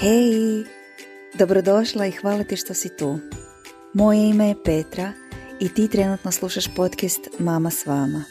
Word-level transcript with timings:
Hej, 0.00 0.64
dobrodošla 1.34 2.06
i 2.06 2.10
hvala 2.10 2.44
ti 2.44 2.56
što 2.56 2.74
si 2.74 2.96
tu. 2.96 3.18
Moje 3.92 4.28
ime 4.28 4.48
je 4.48 4.62
Petra 4.64 5.12
i 5.60 5.68
ti 5.68 5.88
trenutno 5.88 6.32
slušaš 6.32 6.64
podcast 6.76 7.20
Mama 7.38 7.70
s 7.70 7.86
vama. 7.86 8.24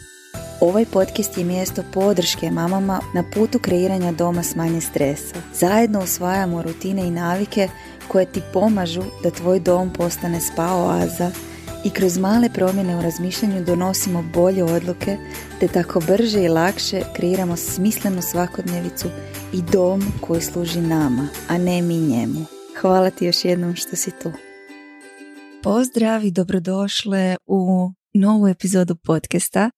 Ovaj 0.61 0.85
podcast 0.85 1.37
je 1.37 1.43
mjesto 1.43 1.83
podrške 1.93 2.51
mamama 2.51 2.99
na 3.15 3.23
putu 3.33 3.59
kreiranja 3.59 4.11
doma 4.11 4.43
s 4.43 4.55
manje 4.55 4.81
stresa. 4.81 5.35
Zajedno 5.53 6.03
usvajamo 6.03 6.61
rutine 6.61 7.07
i 7.07 7.11
navike 7.11 7.69
koje 8.07 8.25
ti 8.25 8.41
pomažu 8.53 9.03
da 9.23 9.31
tvoj 9.31 9.59
dom 9.59 9.93
postane 9.93 10.41
spa 10.41 10.73
oaza 10.73 11.31
i 11.85 11.89
kroz 11.89 12.17
male 12.17 12.49
promjene 12.53 12.97
u 12.97 13.01
razmišljanju 13.01 13.63
donosimo 13.63 14.23
bolje 14.33 14.63
odluke 14.63 15.17
te 15.59 15.67
tako 15.67 15.99
brže 15.99 16.43
i 16.43 16.49
lakše 16.49 17.01
kreiramo 17.15 17.55
smislenu 17.55 18.21
svakodnevicu 18.21 19.07
i 19.53 19.61
dom 19.71 20.01
koji 20.21 20.41
služi 20.41 20.81
nama, 20.81 21.27
a 21.49 21.57
ne 21.57 21.81
mi 21.81 21.97
njemu. 21.97 22.45
Hvala 22.81 23.09
ti 23.09 23.25
još 23.25 23.45
jednom 23.45 23.75
što 23.75 23.95
si 23.95 24.11
tu. 24.23 24.31
Pozdrav 25.63 26.25
i 26.25 26.31
dobrodošle 26.31 27.35
u 27.45 27.91
novu 28.13 28.47
epizodu 28.47 28.95
podcasta. 28.95 29.69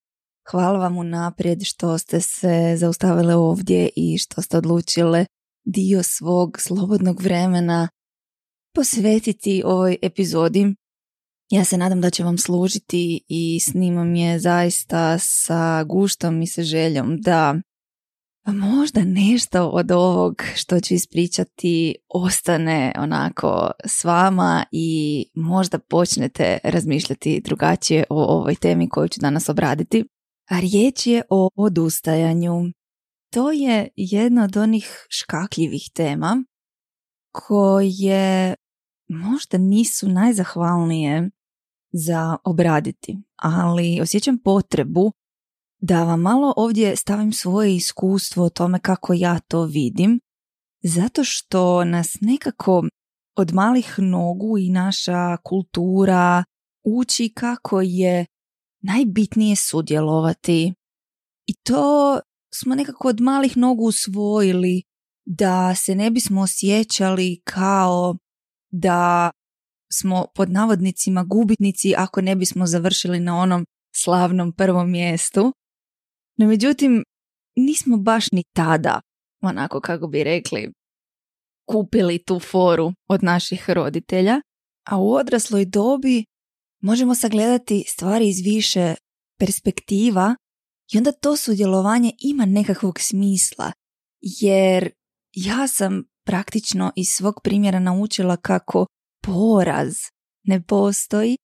Hvala 0.51 0.79
vam 0.79 0.97
unaprijed 0.97 1.63
što 1.63 1.97
ste 1.97 2.21
se 2.21 2.75
zaustavile 2.77 3.35
ovdje 3.35 3.89
i 3.95 4.17
što 4.17 4.41
ste 4.41 4.57
odlučile 4.57 5.25
dio 5.65 6.03
svog 6.03 6.57
slobodnog 6.59 7.21
vremena 7.21 7.89
posvetiti 8.75 9.61
ovoj 9.65 9.97
epizodi 10.01 10.75
ja 11.49 11.65
se 11.65 11.77
nadam 11.77 12.01
da 12.01 12.09
će 12.09 12.23
vam 12.23 12.37
služiti 12.37 13.25
i 13.27 13.59
snimam 13.59 14.15
je 14.15 14.39
zaista 14.39 15.19
sa 15.19 15.83
guštom 15.83 16.41
i 16.41 16.47
sa 16.47 16.63
željom 16.63 17.21
da 17.21 17.55
možda 18.53 19.03
nešto 19.03 19.69
od 19.69 19.91
ovog 19.91 20.43
što 20.55 20.79
ću 20.79 20.93
ispričati 20.93 21.95
ostane 22.09 22.93
onako 22.97 23.71
s 23.85 24.03
vama 24.03 24.65
i 24.71 25.25
možda 25.35 25.79
počnete 25.79 26.57
razmišljati 26.63 27.41
drugačije 27.45 28.03
o 28.09 28.23
ovoj 28.23 28.55
temi 28.55 28.89
koju 28.89 29.07
ću 29.07 29.19
danas 29.21 29.49
obraditi. 29.49 30.05
A 30.49 30.59
riječ 30.59 31.07
je 31.07 31.21
o 31.29 31.49
odustajanju. 31.55 32.53
To 33.33 33.51
je 33.51 33.87
jedna 33.95 34.43
od 34.43 34.57
onih 34.57 35.05
škakljivih 35.09 35.89
tema 35.93 36.43
koje 37.31 38.55
možda 39.09 39.57
nisu 39.57 40.07
najzahvalnije 40.07 41.29
za 41.93 42.37
obraditi, 42.43 43.17
ali 43.35 44.01
osjećam 44.01 44.37
potrebu 44.37 45.11
da 45.87 46.03
vam 46.03 46.21
malo 46.21 46.53
ovdje 46.57 46.95
stavim 46.95 47.33
svoje 47.33 47.75
iskustvo 47.75 48.45
o 48.45 48.49
tome 48.49 48.79
kako 48.79 49.13
ja 49.13 49.39
to 49.39 49.63
vidim, 49.63 50.19
zato 50.83 51.23
što 51.23 51.83
nas 51.83 52.17
nekako 52.21 52.83
od 53.37 53.53
malih 53.53 53.95
nogu 53.97 54.57
i 54.57 54.69
naša 54.69 55.37
kultura 55.37 56.43
uči 56.85 57.29
kako 57.35 57.81
je 57.81 58.25
najbitnije 58.83 59.55
sudjelovati. 59.55 60.73
I 61.45 61.53
to 61.63 62.19
smo 62.53 62.75
nekako 62.75 63.07
od 63.07 63.21
malih 63.21 63.57
nogu 63.57 63.83
usvojili 63.83 64.83
da 65.25 65.75
se 65.75 65.95
ne 65.95 66.11
bismo 66.11 66.41
osjećali 66.41 67.41
kao 67.43 68.17
da 68.71 69.31
smo 69.93 70.25
pod 70.35 70.49
navodnicima 70.49 71.23
gubitnici 71.23 71.93
ako 71.97 72.21
ne 72.21 72.35
bismo 72.35 72.65
završili 72.65 73.19
na 73.19 73.37
onom 73.37 73.65
slavnom 73.95 74.51
prvom 74.51 74.91
mjestu. 74.91 75.53
No 76.37 76.47
međutim, 76.47 77.03
nismo 77.55 77.97
baš 77.97 78.31
ni 78.31 78.43
tada, 78.55 79.01
onako 79.41 79.79
kako 79.79 80.07
bi 80.07 80.23
rekli, 80.23 80.71
kupili 81.69 82.23
tu 82.23 82.39
foru 82.39 82.91
od 83.09 83.23
naših 83.23 83.69
roditelja, 83.69 84.41
a 84.89 84.97
u 84.97 85.13
odrasloj 85.13 85.65
dobi 85.65 86.25
možemo 86.81 87.15
sagledati 87.15 87.83
stvari 87.87 88.29
iz 88.29 88.39
više 88.39 88.95
perspektiva 89.39 90.35
i 90.93 90.97
onda 90.97 91.11
to 91.11 91.37
sudjelovanje 91.37 92.11
ima 92.19 92.45
nekakvog 92.45 92.99
smisla, 92.99 93.71
jer 94.21 94.91
ja 95.31 95.67
sam 95.67 96.03
praktično 96.25 96.91
iz 96.95 97.07
svog 97.07 97.35
primjera 97.43 97.79
naučila 97.79 98.37
kako 98.37 98.85
poraz 99.21 99.95
ne 100.43 100.63
postoji, 100.63 101.37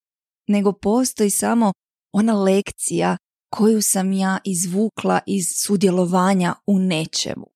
nego 0.48 0.72
postoji 0.72 1.30
samo 1.30 1.72
ona 2.12 2.42
lekcija 2.42 3.16
koju 3.52 3.82
sam 3.82 4.12
ja 4.12 4.38
izvukla 4.44 5.20
iz 5.26 5.46
sudjelovanja 5.56 6.54
u 6.66 6.78
nečemu, 6.78 7.46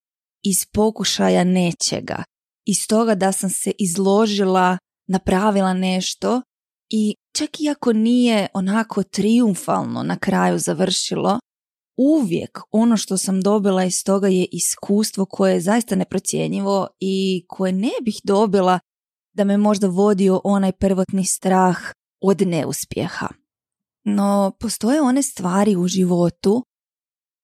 iz 0.42 0.66
pokušaja 0.72 1.44
nečega, 1.44 2.24
iz 2.66 2.86
toga 2.88 3.14
da 3.14 3.32
sam 3.32 3.50
se 3.50 3.72
izložila, 3.78 4.78
napravila 5.08 5.74
nešto 5.74 6.42
i 6.90 7.14
čak 7.36 7.60
iako 7.60 7.92
nije 7.92 8.46
onako 8.54 9.02
triumfalno 9.02 10.02
na 10.02 10.16
kraju 10.18 10.58
završilo, 10.58 11.38
uvijek 11.98 12.58
ono 12.70 12.96
što 12.96 13.16
sam 13.16 13.40
dobila 13.40 13.84
iz 13.84 14.04
toga 14.04 14.28
je 14.28 14.46
iskustvo 14.52 15.24
koje 15.24 15.54
je 15.54 15.60
zaista 15.60 15.96
neprocjenjivo 15.96 16.88
i 17.00 17.44
koje 17.48 17.72
ne 17.72 17.92
bih 18.04 18.20
dobila 18.24 18.78
da 19.34 19.44
me 19.44 19.56
možda 19.56 19.86
vodio 19.86 20.40
onaj 20.44 20.72
prvotni 20.72 21.24
strah 21.24 21.76
od 22.20 22.40
neuspjeha. 22.46 23.45
No, 24.08 24.52
postoje 24.60 25.00
one 25.00 25.22
stvari 25.22 25.76
u 25.76 25.86
životu 25.86 26.62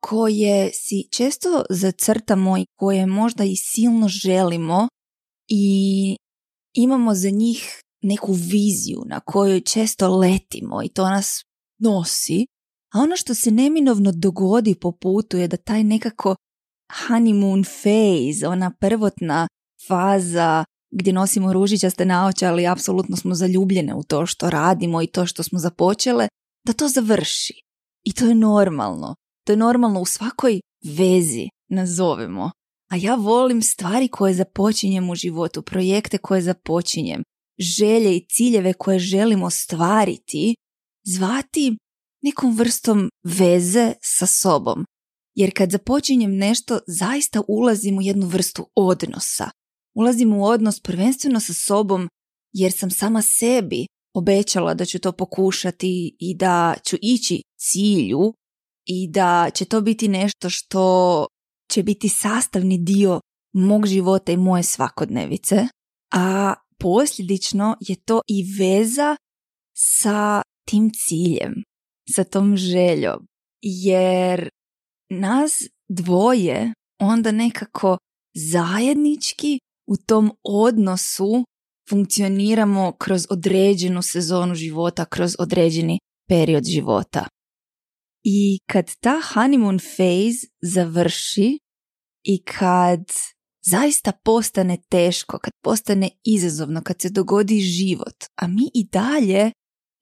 koje 0.00 0.70
si 0.72 1.08
često 1.12 1.64
zacrtamo 1.70 2.58
i 2.58 2.66
koje 2.78 3.06
možda 3.06 3.44
i 3.44 3.56
silno 3.56 4.08
želimo 4.08 4.88
i 5.48 6.16
imamo 6.74 7.14
za 7.14 7.30
njih 7.30 7.80
neku 8.02 8.32
viziju 8.32 9.02
na 9.06 9.20
kojoj 9.20 9.60
često 9.60 10.16
letimo 10.16 10.82
i 10.82 10.88
to 10.88 11.10
nas 11.10 11.42
nosi, 11.78 12.46
a 12.94 12.98
ono 12.98 13.16
što 13.16 13.34
se 13.34 13.50
neminovno 13.50 14.12
dogodi 14.12 14.74
po 14.74 14.92
putu 14.92 15.36
je 15.36 15.48
da 15.48 15.56
taj 15.56 15.84
nekako 15.84 16.36
honeymoon 17.08 17.64
phase, 17.64 18.48
ona 18.48 18.72
prvotna 18.80 19.48
faza 19.88 20.64
gdje 20.90 21.12
nosimo 21.12 21.52
ružičaste 21.52 22.04
naoče, 22.04 22.46
ali 22.46 22.66
apsolutno 22.66 23.16
smo 23.16 23.34
zaljubljene 23.34 23.94
u 23.94 24.02
to 24.02 24.26
što 24.26 24.50
radimo 24.50 25.02
i 25.02 25.06
to 25.06 25.26
što 25.26 25.42
smo 25.42 25.58
započele, 25.58 26.28
da 26.64 26.72
to 26.72 26.88
završi. 26.88 27.54
I 28.04 28.12
to 28.12 28.26
je 28.26 28.34
normalno. 28.34 29.14
To 29.46 29.52
je 29.52 29.56
normalno 29.56 30.00
u 30.00 30.04
svakoj 30.04 30.60
vezi, 30.84 31.48
nazovemo. 31.68 32.50
A 32.90 32.96
ja 32.96 33.14
volim 33.14 33.62
stvari 33.62 34.08
koje 34.08 34.34
započinjem 34.34 35.10
u 35.10 35.14
životu, 35.14 35.62
projekte 35.62 36.18
koje 36.18 36.42
započinjem, 36.42 37.22
želje 37.58 38.16
i 38.16 38.26
ciljeve 38.28 38.72
koje 38.72 38.98
želimo 38.98 39.50
stvariti, 39.50 40.54
zvati 41.06 41.76
nekom 42.22 42.56
vrstom 42.56 43.10
veze 43.24 43.92
sa 44.02 44.26
sobom. 44.26 44.84
Jer 45.34 45.52
kad 45.56 45.70
započinjem 45.70 46.36
nešto, 46.36 46.78
zaista 46.86 47.42
ulazim 47.48 47.98
u 47.98 48.02
jednu 48.02 48.26
vrstu 48.26 48.66
odnosa. 48.74 49.50
Ulazim 49.94 50.32
u 50.32 50.44
odnos 50.44 50.80
prvenstveno 50.80 51.40
sa 51.40 51.54
sobom 51.54 52.08
jer 52.52 52.72
sam 52.72 52.90
sama 52.90 53.22
sebi 53.22 53.86
obećala 54.14 54.74
da 54.74 54.84
ću 54.84 54.98
to 54.98 55.12
pokušati 55.12 56.16
i 56.18 56.36
da 56.36 56.74
ću 56.84 56.96
ići 57.02 57.42
cilju 57.58 58.34
i 58.86 59.10
da 59.10 59.50
će 59.54 59.64
to 59.64 59.80
biti 59.80 60.08
nešto 60.08 60.50
što 60.50 61.26
će 61.72 61.82
biti 61.82 62.08
sastavni 62.08 62.78
dio 62.78 63.20
mog 63.54 63.86
života 63.86 64.32
i 64.32 64.36
moje 64.36 64.62
svakodnevice, 64.62 65.66
a 66.12 66.54
posljedično 66.78 67.76
je 67.80 67.96
to 67.96 68.20
i 68.28 68.44
veza 68.58 69.16
sa 69.76 70.42
tim 70.68 70.90
ciljem, 70.94 71.54
sa 72.14 72.24
tom 72.24 72.56
željom, 72.56 73.26
jer 73.62 74.48
nas 75.10 75.52
dvoje 75.88 76.72
onda 77.00 77.30
nekako 77.30 77.98
zajednički 78.52 79.58
u 79.86 79.96
tom 79.96 80.32
odnosu 80.44 81.44
funkcioniramo 81.90 82.92
kroz 82.92 83.26
određenu 83.30 84.02
sezonu 84.02 84.54
života, 84.54 85.04
kroz 85.04 85.36
određeni 85.38 85.98
period 86.28 86.64
života. 86.64 87.26
I 88.24 88.58
kad 88.70 88.90
ta 89.00 89.20
honeymoon 89.34 89.78
phase 89.78 90.46
završi 90.62 91.58
i 92.24 92.42
kad 92.42 93.04
zaista 93.66 94.12
postane 94.24 94.78
teško, 94.88 95.38
kad 95.38 95.52
postane 95.64 96.10
izazovno, 96.24 96.82
kad 96.82 97.00
se 97.00 97.10
dogodi 97.10 97.60
život, 97.60 98.24
a 98.40 98.46
mi 98.46 98.70
i 98.74 98.84
dalje 98.84 99.52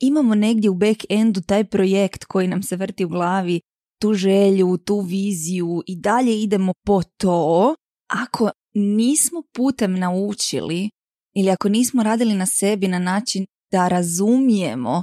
imamo 0.00 0.34
negdje 0.34 0.70
u 0.70 0.74
back 0.74 1.04
endu 1.08 1.40
taj 1.40 1.64
projekt 1.64 2.24
koji 2.24 2.48
nam 2.48 2.62
se 2.62 2.76
vrti 2.76 3.04
u 3.04 3.08
glavi, 3.08 3.60
tu 4.00 4.14
želju, 4.14 4.78
tu 4.78 5.00
viziju 5.00 5.82
i 5.86 5.96
dalje 5.96 6.42
idemo 6.42 6.72
po 6.86 7.02
to, 7.16 7.74
ako 8.10 8.50
nismo 8.74 9.42
putem 9.52 9.98
naučili 9.98 10.90
ili 11.34 11.50
ako 11.50 11.68
nismo 11.68 12.02
radili 12.02 12.34
na 12.34 12.46
sebi 12.46 12.88
na 12.88 12.98
način 12.98 13.46
da 13.72 13.88
razumijemo 13.88 15.02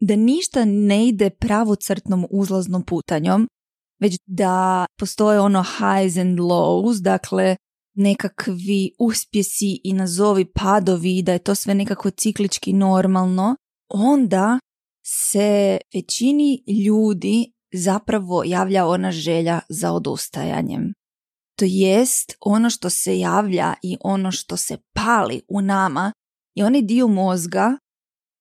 da 0.00 0.16
ništa 0.16 0.64
ne 0.64 1.08
ide 1.08 1.30
pravocrtnom 1.30 2.26
uzlaznom 2.30 2.82
putanjom, 2.82 3.48
već 4.00 4.18
da 4.26 4.86
postoje 4.98 5.40
ono 5.40 5.62
highs 5.62 6.16
and 6.16 6.40
lows, 6.40 7.02
dakle 7.02 7.56
nekakvi 7.94 8.90
uspjesi 8.98 9.80
i 9.84 9.92
nazovi 9.92 10.44
padovi, 10.44 11.22
da 11.22 11.32
je 11.32 11.38
to 11.38 11.54
sve 11.54 11.74
nekako 11.74 12.10
ciklički 12.10 12.72
normalno, 12.72 13.56
onda 13.88 14.58
se 15.04 15.78
većini 15.94 16.62
ljudi 16.86 17.52
zapravo 17.72 18.42
javlja 18.44 18.86
ona 18.86 19.12
želja 19.12 19.60
za 19.68 19.92
odustajanjem. 19.92 20.92
To 21.58 21.64
jest 21.64 22.32
ono 22.40 22.70
što 22.70 22.90
se 22.90 23.18
javlja 23.18 23.74
i 23.82 23.96
ono 24.00 24.32
što 24.32 24.56
se 24.56 24.76
pali 24.92 25.42
u 25.48 25.60
nama 25.60 26.12
je 26.54 26.64
onaj 26.64 26.82
dio 26.82 27.08
mozga 27.08 27.78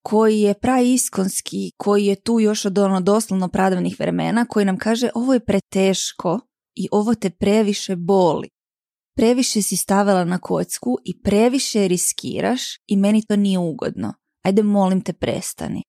koji 0.04 0.42
je 0.42 0.54
praiskonski, 0.54 1.72
koji 1.78 2.06
je 2.06 2.16
tu 2.16 2.40
još 2.40 2.66
od 2.66 2.78
ono 2.78 3.02
doslovno 3.02 3.48
pradavnih 3.48 4.00
vremena, 4.00 4.46
koji 4.46 4.66
nam 4.66 4.78
kaže 4.78 5.10
ovo 5.16 5.34
je 5.34 5.46
preteško 5.46 6.40
i 6.76 6.88
ovo 6.92 7.16
te 7.16 7.30
previše 7.30 7.96
boli. 7.96 8.50
Previše 9.16 9.62
si 9.62 9.78
stavila 9.78 10.24
na 10.24 10.40
kocku 10.40 10.98
i 11.06 11.22
previše 11.22 11.88
riskiraš 11.88 12.62
i 12.88 12.96
meni 12.96 13.26
to 13.26 13.36
nije 13.36 13.60
ugodno. 13.60 14.14
Ajde 14.46 14.64
molim 14.64 15.02
te 15.02 15.14
prestani. 15.14 15.84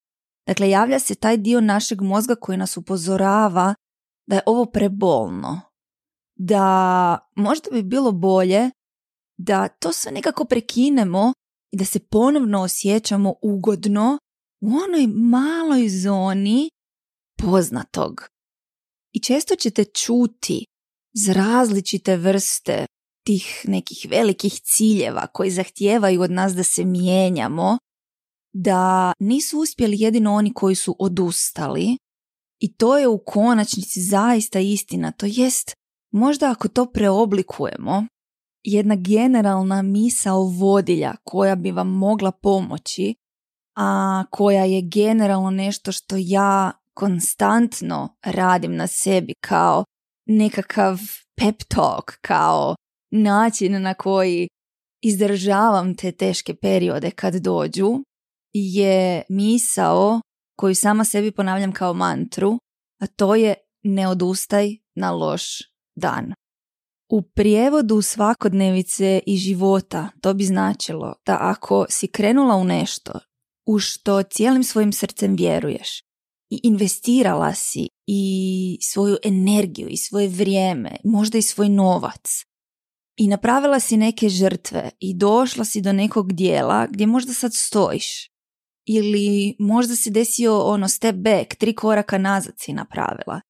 Dakle, 0.46 0.70
javlja 0.70 0.98
se 0.98 1.14
taj 1.14 1.36
dio 1.36 1.60
našeg 1.60 2.00
mozga 2.00 2.34
koji 2.34 2.58
nas 2.58 2.76
upozorava 2.76 3.74
da 4.26 4.36
je 4.36 4.42
ovo 4.46 4.66
prebolno. 4.66 5.67
Da 6.38 7.18
možda 7.36 7.70
bi 7.70 7.82
bilo 7.82 8.12
bolje 8.12 8.70
da 9.38 9.68
to 9.68 9.92
sve 9.92 10.12
nekako 10.12 10.44
prekinemo 10.44 11.32
i 11.72 11.76
da 11.76 11.84
se 11.84 11.98
ponovno 11.98 12.62
osjećamo 12.62 13.34
ugodno 13.42 14.18
u 14.60 14.68
onoj 14.68 15.06
maloj 15.06 15.88
zoni 15.88 16.70
poznatog. 17.38 18.28
I 19.12 19.22
često 19.22 19.56
ćete 19.56 19.84
čuti 19.84 20.64
za 21.14 21.32
različite 21.32 22.16
vrste 22.16 22.86
tih 23.26 23.64
nekih 23.68 24.06
velikih 24.10 24.60
ciljeva 24.60 25.26
koji 25.26 25.50
zahtijevaju 25.50 26.20
od 26.22 26.30
nas 26.30 26.52
da 26.54 26.62
se 26.62 26.84
mijenjamo, 26.84 27.78
da 28.52 29.12
nisu 29.18 29.58
uspjeli 29.58 30.00
jedino 30.00 30.34
oni 30.34 30.52
koji 30.54 30.74
su 30.74 30.96
odustali 30.98 31.96
i 32.60 32.74
to 32.74 32.98
je 32.98 33.08
u 33.08 33.24
konačnici 33.26 34.00
zaista 34.02 34.60
istina. 34.60 35.12
To 35.12 35.26
jest, 35.26 35.74
možda 36.12 36.50
ako 36.50 36.68
to 36.68 36.86
preoblikujemo, 36.86 38.06
jedna 38.64 38.96
generalna 38.96 39.82
misao 39.82 40.42
vodilja 40.42 41.14
koja 41.24 41.56
bi 41.56 41.70
vam 41.70 41.88
mogla 41.88 42.32
pomoći, 42.32 43.14
a 43.76 44.24
koja 44.30 44.64
je 44.64 44.82
generalno 44.82 45.50
nešto 45.50 45.92
što 45.92 46.14
ja 46.18 46.72
konstantno 46.94 48.16
radim 48.24 48.76
na 48.76 48.86
sebi 48.86 49.34
kao 49.40 49.84
nekakav 50.26 50.98
pep 51.36 51.62
talk, 51.68 52.12
kao 52.20 52.74
način 53.10 53.82
na 53.82 53.94
koji 53.94 54.48
izdržavam 55.02 55.96
te 55.96 56.12
teške 56.12 56.54
periode 56.54 57.10
kad 57.10 57.34
dođu, 57.34 57.88
je 58.52 59.22
misao 59.28 60.20
koju 60.56 60.74
sama 60.74 61.04
sebi 61.04 61.30
ponavljam 61.30 61.72
kao 61.72 61.94
mantru, 61.94 62.58
a 63.00 63.06
to 63.06 63.34
je 63.34 63.54
ne 63.82 64.08
odustaj 64.08 64.76
na 64.94 65.10
loš 65.10 65.42
dan. 65.98 66.32
U 67.10 67.22
prijevodu 67.22 68.02
svakodnevice 68.02 69.20
i 69.26 69.36
života 69.36 70.08
to 70.20 70.34
bi 70.34 70.44
značilo 70.44 71.14
da 71.26 71.36
ako 71.40 71.86
si 71.88 72.06
krenula 72.06 72.56
u 72.56 72.64
nešto 72.64 73.12
u 73.66 73.78
što 73.78 74.22
cijelim 74.22 74.64
svojim 74.64 74.92
srcem 74.92 75.36
vjeruješ 75.36 76.02
i 76.50 76.60
investirala 76.62 77.54
si 77.54 77.88
i 78.06 78.78
svoju 78.82 79.16
energiju 79.24 79.88
i 79.88 79.96
svoje 79.96 80.28
vrijeme, 80.28 80.96
možda 81.04 81.38
i 81.38 81.42
svoj 81.42 81.68
novac 81.68 82.44
i 83.18 83.28
napravila 83.28 83.80
si 83.80 83.96
neke 83.96 84.28
žrtve 84.28 84.90
i 85.00 85.14
došla 85.14 85.64
si 85.64 85.80
do 85.80 85.92
nekog 85.92 86.32
dijela 86.32 86.86
gdje 86.86 87.06
možda 87.06 87.32
sad 87.32 87.54
stojiš 87.54 88.30
ili 88.86 89.56
možda 89.58 89.96
si 89.96 90.10
desio 90.10 90.58
ono 90.58 90.88
step 90.88 91.16
back, 91.16 91.54
tri 91.54 91.74
koraka 91.74 92.18
nazad 92.18 92.54
si 92.58 92.72
napravila 92.72 93.40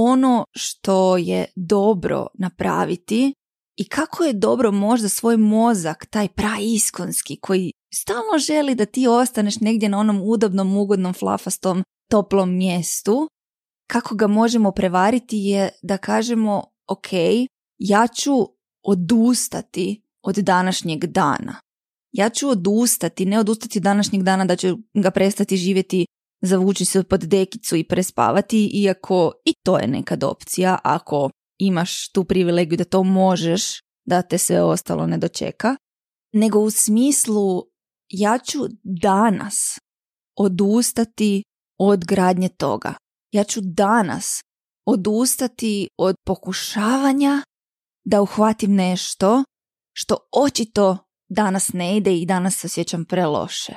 ono 0.00 0.44
što 0.56 1.16
je 1.16 1.46
dobro 1.56 2.26
napraviti 2.34 3.34
i 3.76 3.84
kako 3.84 4.24
je 4.24 4.32
dobro 4.32 4.72
možda 4.72 5.08
svoj 5.08 5.36
mozak, 5.36 6.06
taj 6.06 6.28
praiskonski 6.28 7.36
koji 7.40 7.72
stalno 7.94 8.38
želi 8.38 8.74
da 8.74 8.86
ti 8.86 9.08
ostaneš 9.08 9.60
negdje 9.60 9.88
na 9.88 9.98
onom 9.98 10.20
udobnom, 10.24 10.76
ugodnom, 10.76 11.14
flafastom, 11.14 11.84
toplom 12.10 12.56
mjestu, 12.56 13.28
kako 13.90 14.14
ga 14.14 14.26
možemo 14.26 14.72
prevariti 14.72 15.36
je 15.36 15.70
da 15.82 15.96
kažemo 15.96 16.64
ok, 16.88 17.08
ja 17.78 18.06
ću 18.06 18.32
odustati 18.82 20.02
od 20.22 20.36
današnjeg 20.36 21.06
dana. 21.06 21.60
Ja 22.12 22.28
ću 22.28 22.48
odustati, 22.48 23.26
ne 23.26 23.38
odustati 23.38 23.78
od 23.78 23.82
današnjeg 23.82 24.22
dana 24.22 24.44
da 24.44 24.56
ću 24.56 24.78
ga 24.94 25.10
prestati 25.10 25.56
živjeti 25.56 26.06
zavući 26.42 26.84
se 26.84 27.02
pod 27.02 27.20
dekicu 27.20 27.76
i 27.76 27.84
prespavati, 27.84 28.70
iako 28.74 29.32
i 29.44 29.52
to 29.64 29.78
je 29.78 29.86
nekad 29.86 30.24
opcija 30.24 30.78
ako 30.84 31.30
imaš 31.58 32.12
tu 32.12 32.24
privilegiju 32.24 32.76
da 32.76 32.84
to 32.84 33.02
možeš, 33.02 33.62
da 34.04 34.22
te 34.22 34.38
sve 34.38 34.62
ostalo 34.62 35.06
ne 35.06 35.18
dočeka, 35.18 35.76
nego 36.32 36.58
u 36.58 36.70
smislu 36.70 37.62
ja 38.08 38.38
ću 38.38 38.58
danas 38.82 39.78
odustati 40.38 41.42
od 41.78 42.04
gradnje 42.04 42.48
toga. 42.48 42.94
Ja 43.32 43.44
ću 43.44 43.60
danas 43.62 44.40
odustati 44.86 45.88
od 45.98 46.14
pokušavanja 46.26 47.42
da 48.04 48.22
uhvatim 48.22 48.74
nešto 48.74 49.44
što 49.92 50.16
očito 50.32 50.98
danas 51.28 51.72
ne 51.72 51.96
ide 51.96 52.16
i 52.16 52.26
danas 52.26 52.56
se 52.56 52.66
osjećam 52.66 53.04
preloše. 53.04 53.72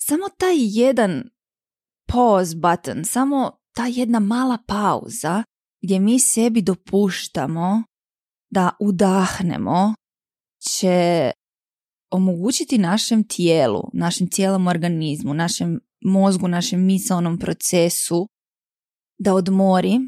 Samo 0.00 0.28
taj 0.38 0.56
jedan 0.58 1.22
pause 2.12 2.56
button, 2.56 3.04
samo 3.04 3.50
ta 3.74 3.86
jedna 3.86 4.20
mala 4.20 4.58
pauza 4.66 5.42
gdje 5.82 6.00
mi 6.00 6.18
sebi 6.18 6.62
dopuštamo 6.62 7.82
da 8.50 8.70
udahnemo 8.80 9.94
će 10.60 11.30
omogućiti 12.10 12.78
našem 12.78 13.28
tijelu, 13.28 13.82
našem 13.92 14.30
cijelom 14.30 14.66
organizmu, 14.66 15.34
našem 15.34 15.80
mozgu, 16.04 16.48
našem 16.48 16.84
misalnom 16.86 17.38
procesu 17.38 18.28
da 19.18 19.34
odmori 19.34 19.98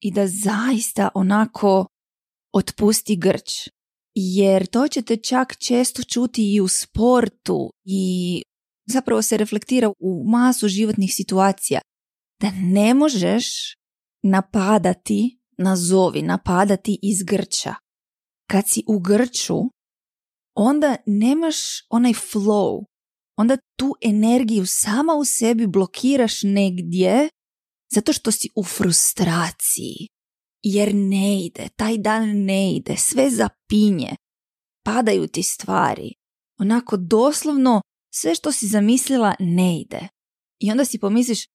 i 0.00 0.10
da 0.10 0.26
zaista 0.26 1.08
onako 1.14 1.86
otpusti 2.52 3.16
grč. 3.16 3.68
Jer 4.14 4.66
to 4.66 4.88
ćete 4.88 5.16
čak 5.16 5.56
često 5.56 6.02
čuti 6.02 6.54
i 6.54 6.60
u 6.60 6.68
sportu 6.68 7.70
i 7.84 8.42
zapravo 8.86 9.22
se 9.22 9.36
reflektira 9.36 9.92
u 9.98 10.24
masu 10.30 10.68
životnih 10.68 11.14
situacija 11.14 11.80
da 12.40 12.50
ne 12.50 12.94
možeš 12.94 13.46
napadati, 14.22 15.40
nazovi, 15.58 16.22
napadati 16.22 16.98
iz 17.02 17.22
grča. 17.22 17.74
Kad 18.50 18.68
si 18.68 18.82
u 18.88 19.00
grču, 19.00 19.58
onda 20.54 20.96
nemaš 21.06 21.56
onaj 21.90 22.12
flow, 22.12 22.84
onda 23.36 23.56
tu 23.76 23.94
energiju 24.00 24.66
sama 24.66 25.14
u 25.14 25.24
sebi 25.24 25.66
blokiraš 25.66 26.42
negdje 26.42 27.28
zato 27.94 28.12
što 28.12 28.30
si 28.30 28.48
u 28.56 28.64
frustraciji. 28.64 30.08
Jer 30.62 30.94
ne 30.94 31.44
ide, 31.44 31.68
taj 31.76 31.98
dan 31.98 32.28
ne 32.28 32.76
ide, 32.76 32.96
sve 32.96 33.30
zapinje, 33.30 34.16
padaju 34.84 35.26
ti 35.26 35.42
stvari. 35.42 36.14
Onako 36.58 36.96
doslovno 36.96 37.80
sve 38.14 38.34
što 38.34 38.52
si 38.52 38.66
zamislila 38.66 39.34
ne 39.38 39.80
ide. 39.80 40.08
I 40.58 40.70
onda 40.70 40.84
si 40.84 40.98
pomisliš, 40.98 41.46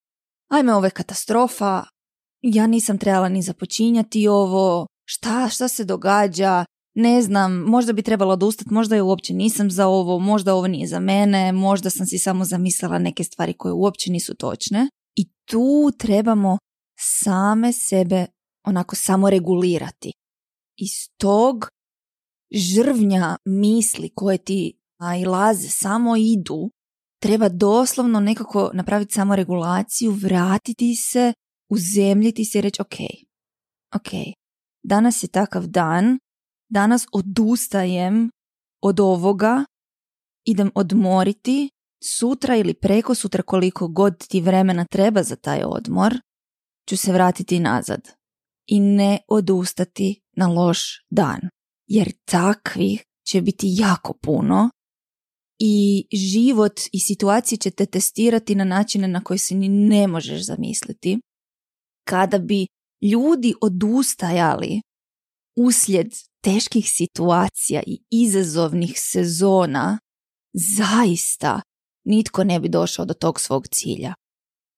ajme 0.52 0.74
ovo 0.74 0.86
je 0.86 0.92
katastrofa, 0.92 1.84
ja 2.42 2.68
nisam 2.68 2.98
trebala 2.98 3.30
ni 3.30 3.42
započinjati 3.42 4.28
ovo, 4.28 4.88
šta, 5.06 5.50
šta 5.50 5.68
se 5.68 5.86
događa, 5.86 6.66
ne 6.96 7.22
znam, 7.22 7.54
možda 7.54 7.94
bi 7.94 8.02
trebalo 8.02 8.34
odustati, 8.34 8.74
možda 8.74 8.96
ja 8.96 9.04
uopće 9.04 9.34
nisam 9.34 9.72
za 9.72 9.88
ovo, 9.88 10.20
možda 10.20 10.56
ovo 10.56 10.68
nije 10.68 10.88
za 10.88 11.00
mene, 11.00 11.52
možda 11.52 11.90
sam 11.90 12.06
si 12.06 12.18
samo 12.18 12.46
zamislila 12.46 13.00
neke 13.00 13.24
stvari 13.24 13.54
koje 13.54 13.74
uopće 13.74 14.12
nisu 14.12 14.36
točne. 14.36 14.90
I 15.16 15.30
tu 15.46 15.92
trebamo 15.98 16.58
same 17.00 17.74
sebe 17.74 18.26
onako 18.66 18.96
samo 18.96 19.30
regulirati. 19.30 20.12
Iz 20.78 20.92
tog 21.18 21.70
žrvnja 22.52 23.38
misli 23.46 24.12
koje 24.16 24.38
ti 24.38 24.77
i 25.22 25.26
laze 25.26 25.70
samo 25.70 26.16
idu, 26.18 26.70
treba 27.22 27.50
doslovno 27.50 28.20
nekako 28.20 28.72
napraviti 28.74 29.14
samo 29.14 29.36
regulaciju, 29.36 30.12
vratiti 30.12 30.96
se, 30.96 31.34
uzemljiti 31.72 32.46
se 32.46 32.60
i 32.60 32.62
reći 32.62 32.82
ok, 32.82 32.96
ok, 33.96 34.12
danas 34.84 35.24
je 35.24 35.28
takav 35.28 35.68
dan, 35.68 36.20
danas 36.70 37.06
odustajem 37.14 38.30
od 38.82 39.00
ovoga, 39.00 39.66
idem 40.46 40.72
odmoriti, 40.76 41.70
sutra 42.04 42.56
ili 42.56 42.74
preko 42.74 43.16
sutra 43.16 43.44
koliko 43.44 43.88
god 43.88 44.28
ti 44.28 44.42
vremena 44.42 44.86
treba 44.86 45.24
za 45.24 45.36
taj 45.36 45.62
odmor, 45.66 46.14
ću 46.90 46.98
se 46.98 47.14
vratiti 47.14 47.60
nazad 47.60 48.02
i 48.68 48.80
ne 48.80 49.20
odustati 49.28 50.22
na 50.36 50.48
loš 50.48 50.80
dan. 51.10 51.40
jer 51.90 52.12
takvih 52.26 53.04
će 53.28 53.42
biti 53.42 53.68
jako 53.70 54.14
puno 54.22 54.70
i 55.60 56.06
život 56.14 56.80
i 56.92 57.00
situacije 57.00 57.58
će 57.58 57.72
te 57.72 57.86
testirati 57.86 58.56
na 58.56 58.64
načine 58.64 59.08
na 59.08 59.24
koje 59.24 59.38
se 59.38 59.56
ni 59.56 59.70
ne 59.70 60.08
možeš 60.08 60.46
zamisliti. 60.46 61.20
Kada 62.08 62.40
bi 62.40 62.68
ljudi 63.02 63.54
odustajali 63.62 64.82
uslijed 65.58 66.08
teških 66.44 66.90
situacija 66.90 67.84
i 67.88 68.04
izazovnih 68.12 68.94
sezona, 68.96 70.00
zaista 70.78 71.62
nitko 72.06 72.44
ne 72.44 72.60
bi 72.60 72.70
došao 72.70 73.06
do 73.06 73.14
tog 73.14 73.40
svog 73.40 73.68
cilja. 73.68 74.14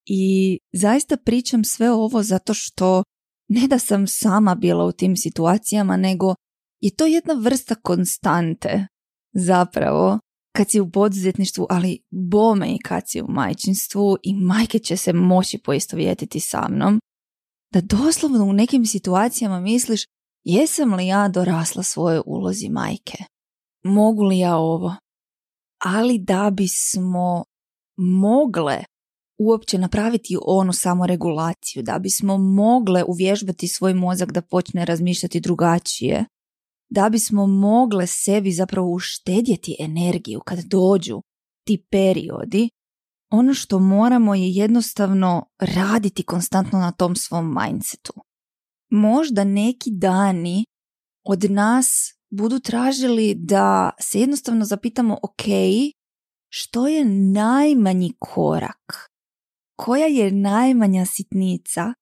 I 0.05 0.57
zaista 0.73 1.17
pričam 1.17 1.63
sve 1.63 1.91
ovo 1.91 2.23
zato 2.23 2.53
što 2.53 3.03
ne 3.49 3.67
da 3.67 3.79
sam 3.79 4.07
sama 4.07 4.55
bila 4.55 4.85
u 4.85 4.91
tim 4.91 5.17
situacijama, 5.17 5.97
nego 5.97 6.35
je 6.79 6.95
to 6.95 7.05
jedna 7.05 7.33
vrsta 7.33 7.75
konstante 7.75 8.87
zapravo 9.33 10.19
kad 10.59 10.69
si 10.69 10.79
u 10.79 10.91
poduzetništvu, 10.91 11.67
ali 11.69 11.99
bome 12.11 12.67
i 12.67 12.77
kad 12.77 13.03
si 13.07 13.21
u 13.21 13.25
majčinstvu 13.27 14.17
i 14.23 14.33
majke 14.33 14.79
će 14.79 14.97
se 14.97 15.13
moći 15.13 15.57
poistovjetiti 15.57 16.39
sa 16.39 16.67
mnom, 16.69 16.99
da 17.73 17.81
doslovno 17.81 18.45
u 18.45 18.53
nekim 18.53 18.85
situacijama 18.85 19.59
misliš 19.59 20.01
jesam 20.43 20.93
li 20.93 21.07
ja 21.07 21.27
dorasla 21.27 21.83
svojoj 21.83 22.21
ulozi 22.25 22.69
majke? 22.69 23.17
Mogu 23.83 24.23
li 24.23 24.39
ja 24.39 24.57
ovo? 24.57 24.95
Ali 25.85 26.17
da 26.17 26.51
bismo 26.53 27.43
mogle 27.97 28.83
uopće 29.39 29.77
napraviti 29.77 30.37
onu 30.45 30.73
samoregulaciju, 30.73 31.83
da 31.83 31.99
bismo 31.99 32.37
mogle 32.37 33.03
uvježbati 33.03 33.67
svoj 33.67 33.93
mozak 33.93 34.31
da 34.31 34.41
počne 34.41 34.85
razmišljati 34.85 35.39
drugačije, 35.39 36.25
da 36.89 37.09
bismo 37.09 37.47
mogle 37.47 38.07
sebi 38.07 38.51
zapravo 38.51 38.91
uštedjeti 38.91 39.75
energiju 39.79 40.39
kad 40.39 40.59
dođu 40.59 41.21
ti 41.67 41.85
periodi, 41.91 42.69
ono 43.31 43.53
što 43.53 43.79
moramo 43.79 44.35
je 44.35 44.49
jednostavno 44.49 45.45
raditi 45.59 46.23
konstantno 46.23 46.79
na 46.79 46.91
tom 46.91 47.15
svom 47.15 47.55
mindsetu. 47.61 48.13
Možda 48.91 49.43
neki 49.43 49.89
dani 49.91 50.65
od 51.23 51.51
nas 51.51 51.87
budu 52.29 52.59
tražili 52.59 53.35
da 53.35 53.91
se 53.99 54.19
jednostavno 54.19 54.65
zapitamo 54.65 55.13
ok, 55.13 55.43
što 56.49 56.87
je 56.87 57.05
najmanji 57.31 58.13
korak? 58.19 59.09
Koja 59.75 60.05
je 60.05 60.31
najmanja 60.31 61.05
sitnica 61.05 61.93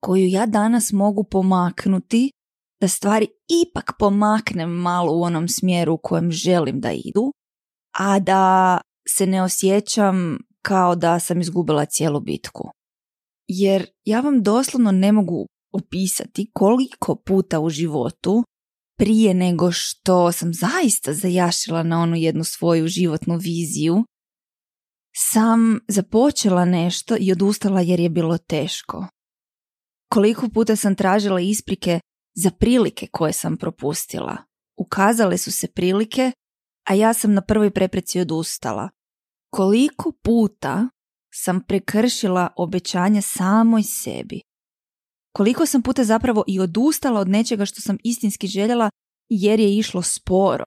koju 0.00 0.26
ja 0.26 0.46
danas 0.46 0.92
mogu 0.92 1.24
pomaknuti 1.24 2.30
da 2.82 2.88
stvari 2.88 3.26
ipak 3.66 3.92
pomaknem 3.98 4.70
malo 4.70 5.12
u 5.12 5.22
onom 5.22 5.48
smjeru 5.48 5.94
u 5.94 5.98
kojem 6.02 6.30
želim 6.30 6.80
da 6.80 6.92
idu, 6.92 7.32
a 7.98 8.18
da 8.18 8.80
se 9.08 9.26
ne 9.26 9.42
osjećam 9.42 10.38
kao 10.62 10.94
da 10.94 11.18
sam 11.18 11.40
izgubila 11.40 11.84
cijelu 11.84 12.20
bitku. 12.20 12.70
Jer 13.48 13.86
ja 14.04 14.20
vam 14.20 14.42
doslovno 14.42 14.92
ne 14.92 15.12
mogu 15.12 15.46
opisati 15.72 16.50
koliko 16.52 17.16
puta 17.16 17.60
u 17.60 17.70
životu 17.70 18.44
prije 18.98 19.34
nego 19.34 19.72
što 19.72 20.32
sam 20.32 20.52
zaista 20.54 21.12
zajašila 21.12 21.82
na 21.82 22.02
onu 22.02 22.16
jednu 22.16 22.44
svoju 22.44 22.86
životnu 22.86 23.36
viziju, 23.36 24.04
sam 25.16 25.80
započela 25.88 26.64
nešto 26.64 27.16
i 27.20 27.32
odustala 27.32 27.80
jer 27.80 28.00
je 28.00 28.10
bilo 28.10 28.38
teško. 28.38 29.06
Koliko 30.12 30.48
puta 30.48 30.76
sam 30.76 30.96
tražila 30.96 31.40
isprike 31.40 32.00
za 32.34 32.50
prilike 32.50 33.06
koje 33.06 33.32
sam 33.32 33.56
propustila. 33.56 34.36
Ukazale 34.76 35.38
su 35.38 35.52
se 35.52 35.68
prilike, 35.68 36.32
a 36.88 36.94
ja 36.94 37.12
sam 37.12 37.34
na 37.34 37.40
prvoj 37.40 37.70
prepreci 37.70 38.20
odustala. 38.20 38.88
Koliko 39.50 40.12
puta 40.22 40.88
sam 41.34 41.60
prekršila 41.68 42.48
obećanje 42.56 43.22
samoj 43.22 43.82
sebi. 43.82 44.40
Koliko 45.32 45.66
sam 45.66 45.82
puta 45.82 46.04
zapravo 46.04 46.44
i 46.46 46.60
odustala 46.60 47.20
od 47.20 47.28
nečega 47.28 47.66
što 47.66 47.80
sam 47.80 47.98
istinski 48.04 48.46
željela 48.46 48.90
jer 49.28 49.60
je 49.60 49.76
išlo 49.76 50.02
sporo 50.02 50.64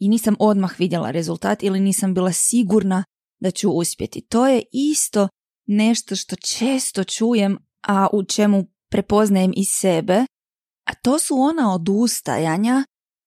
i 0.00 0.08
nisam 0.08 0.34
odmah 0.38 0.78
vidjela 0.78 1.10
rezultat 1.10 1.62
ili 1.62 1.80
nisam 1.80 2.14
bila 2.14 2.32
sigurna 2.32 3.04
da 3.40 3.50
ću 3.50 3.70
uspjeti. 3.70 4.20
To 4.20 4.48
je 4.48 4.62
isto 4.72 5.28
nešto 5.66 6.16
što 6.16 6.36
često 6.36 7.04
čujem, 7.04 7.58
a 7.82 8.08
u 8.12 8.24
čemu 8.24 8.64
prepoznajem 8.90 9.52
i 9.56 9.64
sebe, 9.64 10.24
a 10.84 10.94
to 10.94 11.18
su 11.18 11.34
ona 11.38 11.74
odustajanja 11.74 12.84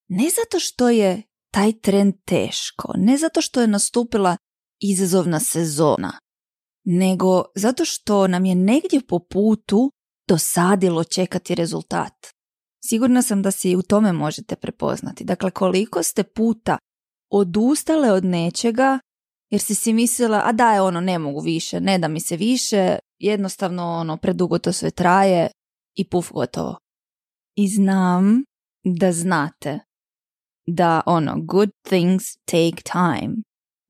ne 0.07 0.29
zato 0.29 0.59
što 0.59 0.89
je 0.89 1.23
taj 1.51 1.79
trend 1.79 2.13
teško, 2.25 2.93
ne 2.97 3.17
zato 3.17 3.41
što 3.41 3.61
je 3.61 3.67
nastupila 3.67 4.37
izazovna 4.79 5.39
sezona, 5.39 6.19
nego 6.85 7.43
zato 7.55 7.85
što 7.85 8.27
nam 8.27 8.45
je 8.45 8.55
negdje 8.55 9.01
po 9.07 9.19
putu 9.19 9.91
dosadilo 10.27 11.03
čekati 11.03 11.55
rezultat. 11.55 12.13
Sigurna 12.85 13.21
sam 13.21 13.41
da 13.41 13.51
se 13.51 13.69
i 13.69 13.75
u 13.75 13.81
tome 13.81 14.13
možete 14.13 14.55
prepoznati. 14.55 15.23
Dakle, 15.23 15.51
koliko 15.51 16.03
ste 16.03 16.23
puta 16.23 16.77
odustale 17.31 18.11
od 18.11 18.25
nečega 18.25 18.99
jer 19.49 19.61
si 19.61 19.75
si 19.75 19.93
mislila, 19.93 20.41
a 20.45 20.51
da 20.51 20.73
je 20.73 20.81
ono, 20.81 21.01
ne 21.01 21.19
mogu 21.19 21.39
više, 21.39 21.79
ne 21.79 21.97
da 21.99 22.07
mi 22.07 22.19
se 22.19 22.37
više, 22.37 22.99
jednostavno 23.19 23.83
ono, 23.83 24.17
predugo 24.17 24.57
to 24.59 24.73
sve 24.73 24.91
traje 24.91 25.49
i 25.95 26.09
puf 26.09 26.31
gotovo. 26.31 26.77
I 27.55 27.67
znam 27.67 28.43
da 28.83 29.11
znate 29.11 29.79
da 30.67 31.01
ono, 31.05 31.35
good 31.37 31.69
things 31.89 32.23
take 32.45 32.81
time. 32.91 33.35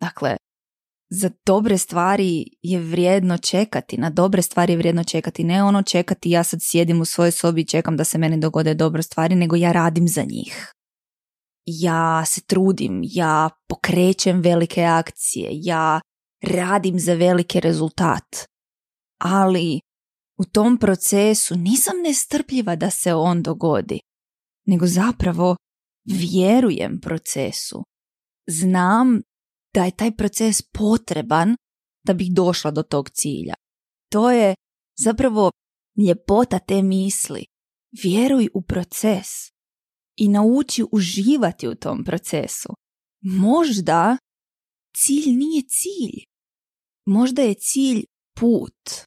Dakle, 0.01 0.37
za 1.09 1.29
dobre 1.45 1.77
stvari 1.77 2.45
je 2.61 2.79
vrijedno 2.79 3.37
čekati, 3.37 3.97
na 3.97 4.09
dobre 4.09 4.41
stvari 4.41 4.73
je 4.73 4.77
vrijedno 4.77 5.03
čekati, 5.03 5.43
ne 5.43 5.63
ono 5.63 5.83
čekati 5.83 6.29
ja 6.29 6.43
sad 6.43 6.59
sjedim 6.61 7.01
u 7.01 7.05
svojoj 7.05 7.31
sobi 7.31 7.61
i 7.61 7.67
čekam 7.67 7.97
da 7.97 8.03
se 8.03 8.17
meni 8.17 8.39
dogode 8.39 8.73
dobre 8.73 9.03
stvari, 9.03 9.35
nego 9.35 9.55
ja 9.55 9.71
radim 9.71 10.07
za 10.07 10.23
njih. 10.23 10.71
Ja 11.65 12.25
se 12.25 12.41
trudim, 12.41 13.01
ja 13.03 13.49
pokrećem 13.69 14.41
velike 14.41 14.83
akcije, 14.83 15.49
ja 15.51 16.01
radim 16.43 16.99
za 16.99 17.13
veliki 17.13 17.59
rezultat. 17.59 18.45
Ali 19.21 19.79
u 20.37 20.45
tom 20.45 20.77
procesu 20.77 21.55
nisam 21.55 21.93
nestrpljiva 22.03 22.75
da 22.75 22.89
se 22.89 23.13
on 23.13 23.43
dogodi, 23.43 23.99
nego 24.65 24.87
zapravo 24.87 25.55
vjerujem 26.05 26.99
procesu. 27.01 27.83
Znam 28.47 29.21
da 29.73 29.85
je 29.85 29.95
taj 29.95 30.15
proces 30.15 30.61
potreban 30.61 31.55
da 32.05 32.13
bih 32.13 32.31
došla 32.31 32.71
do 32.71 32.83
tog 32.83 33.09
cilja. 33.09 33.53
To 34.11 34.31
je 34.31 34.55
zapravo 34.99 35.51
ljepota 36.07 36.59
te 36.59 36.81
misli. 36.81 37.45
Vjeruj 38.03 38.49
u 38.53 38.61
proces 38.61 39.27
i 40.15 40.27
nauči 40.27 40.83
uživati 40.91 41.67
u 41.67 41.75
tom 41.75 42.03
procesu. 42.03 42.69
Možda 43.21 44.17
cilj 44.95 45.31
nije 45.31 45.63
cilj. 45.67 46.23
Možda 47.05 47.41
je 47.41 47.53
cilj 47.53 48.03
put. 48.35 49.05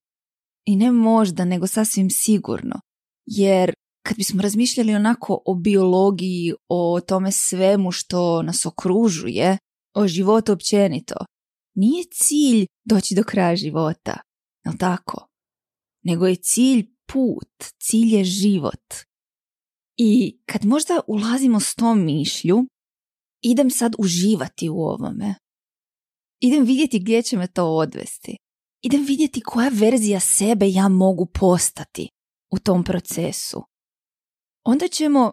I 0.68 0.76
ne 0.76 0.92
možda, 0.92 1.44
nego 1.44 1.66
sasvim 1.66 2.10
sigurno. 2.10 2.80
Jer 3.26 3.74
kad 4.06 4.16
bismo 4.16 4.42
razmišljali 4.42 4.94
onako 4.94 5.42
o 5.46 5.54
biologiji, 5.54 6.54
o 6.68 7.00
tome 7.00 7.32
svemu 7.32 7.92
što 7.92 8.42
nas 8.42 8.66
okružuje, 8.66 9.58
o 9.94 10.08
životu 10.08 10.52
općenito, 10.52 11.14
nije 11.74 12.04
cilj 12.12 12.66
doći 12.84 13.14
do 13.14 13.22
kraja 13.22 13.56
života, 13.56 14.20
jel 14.64 14.74
tako? 14.78 15.26
Nego 16.04 16.26
je 16.26 16.36
cilj 16.36 16.86
put, 17.12 17.64
cilj 17.82 18.14
je 18.14 18.24
život. 18.24 18.94
I 19.96 20.40
kad 20.46 20.64
možda 20.64 21.00
ulazimo 21.06 21.60
s 21.60 21.74
tom 21.74 22.04
mišlju, 22.04 22.64
idem 23.42 23.70
sad 23.70 23.94
uživati 23.98 24.68
u 24.68 24.80
ovome. 24.80 25.34
Idem 26.40 26.64
vidjeti 26.64 26.98
gdje 26.98 27.22
će 27.22 27.36
me 27.36 27.46
to 27.46 27.64
odvesti 27.64 28.36
idem 28.82 29.04
vidjeti 29.04 29.40
koja 29.40 29.70
verzija 29.72 30.20
sebe 30.20 30.70
ja 30.70 30.88
mogu 30.88 31.26
postati 31.26 32.08
u 32.52 32.58
tom 32.58 32.84
procesu. 32.84 33.62
Onda 34.64 34.88
ćemo 34.88 35.32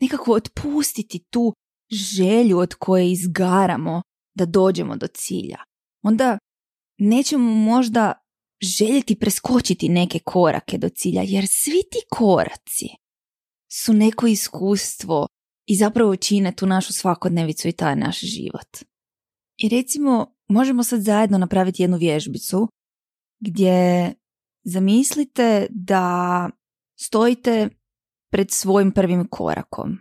nekako 0.00 0.32
otpustiti 0.32 1.24
tu 1.30 1.52
želju 1.90 2.58
od 2.58 2.74
koje 2.74 3.10
izgaramo 3.12 4.02
da 4.34 4.46
dođemo 4.46 4.96
do 4.96 5.06
cilja. 5.06 5.58
Onda 6.02 6.38
nećemo 6.98 7.54
možda 7.54 8.12
željeti 8.62 9.18
preskočiti 9.18 9.88
neke 9.88 10.18
korake 10.18 10.78
do 10.78 10.88
cilja, 10.88 11.22
jer 11.22 11.46
svi 11.48 11.82
ti 11.90 11.98
koraci 12.10 12.88
su 13.72 13.92
neko 13.92 14.26
iskustvo 14.26 15.26
i 15.66 15.76
zapravo 15.76 16.16
čine 16.16 16.56
tu 16.56 16.66
našu 16.66 16.92
svakodnevicu 16.92 17.68
i 17.68 17.72
taj 17.72 17.96
naš 17.96 18.20
život. 18.20 18.68
I 19.56 19.68
recimo, 19.68 20.34
možemo 20.48 20.84
sad 20.84 21.00
zajedno 21.00 21.38
napraviti 21.38 21.82
jednu 21.82 21.96
vježbicu 21.96 22.68
gdje 23.40 24.14
zamislite 24.64 25.66
da 25.70 26.50
stojite 27.00 27.68
pred 28.30 28.50
svojim 28.50 28.92
prvim 28.92 29.28
korakom. 29.28 29.98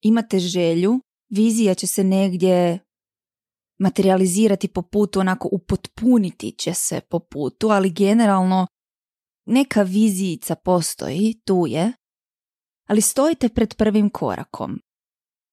imate 0.00 0.38
želju, 0.38 1.00
vizija 1.30 1.74
će 1.74 1.86
se 1.86 2.04
negdje 2.04 2.78
materializirati 3.78 4.68
po 4.68 4.82
putu, 4.82 5.20
onako 5.20 5.48
upotpuniti 5.52 6.52
će 6.52 6.74
se 6.74 7.00
po 7.00 7.18
putu, 7.18 7.68
ali 7.68 7.90
generalno 7.90 8.66
neka 9.46 9.82
vizijica 9.82 10.54
postoji, 10.54 11.40
tu 11.44 11.64
je, 11.68 11.92
ali 12.88 13.00
stojite 13.00 13.48
pred 13.48 13.74
prvim 13.74 14.10
korakom, 14.10 14.80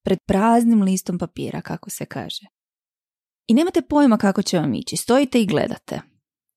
pred 0.05 0.17
praznim 0.27 0.81
listom 0.81 1.19
papira, 1.19 1.61
kako 1.61 1.89
se 1.89 2.05
kaže. 2.05 2.45
I 3.47 3.53
nemate 3.53 3.81
pojma 3.81 4.17
kako 4.17 4.41
će 4.41 4.59
vam 4.59 4.73
ići, 4.73 4.97
stojite 4.97 5.41
i 5.41 5.45
gledate. 5.45 6.12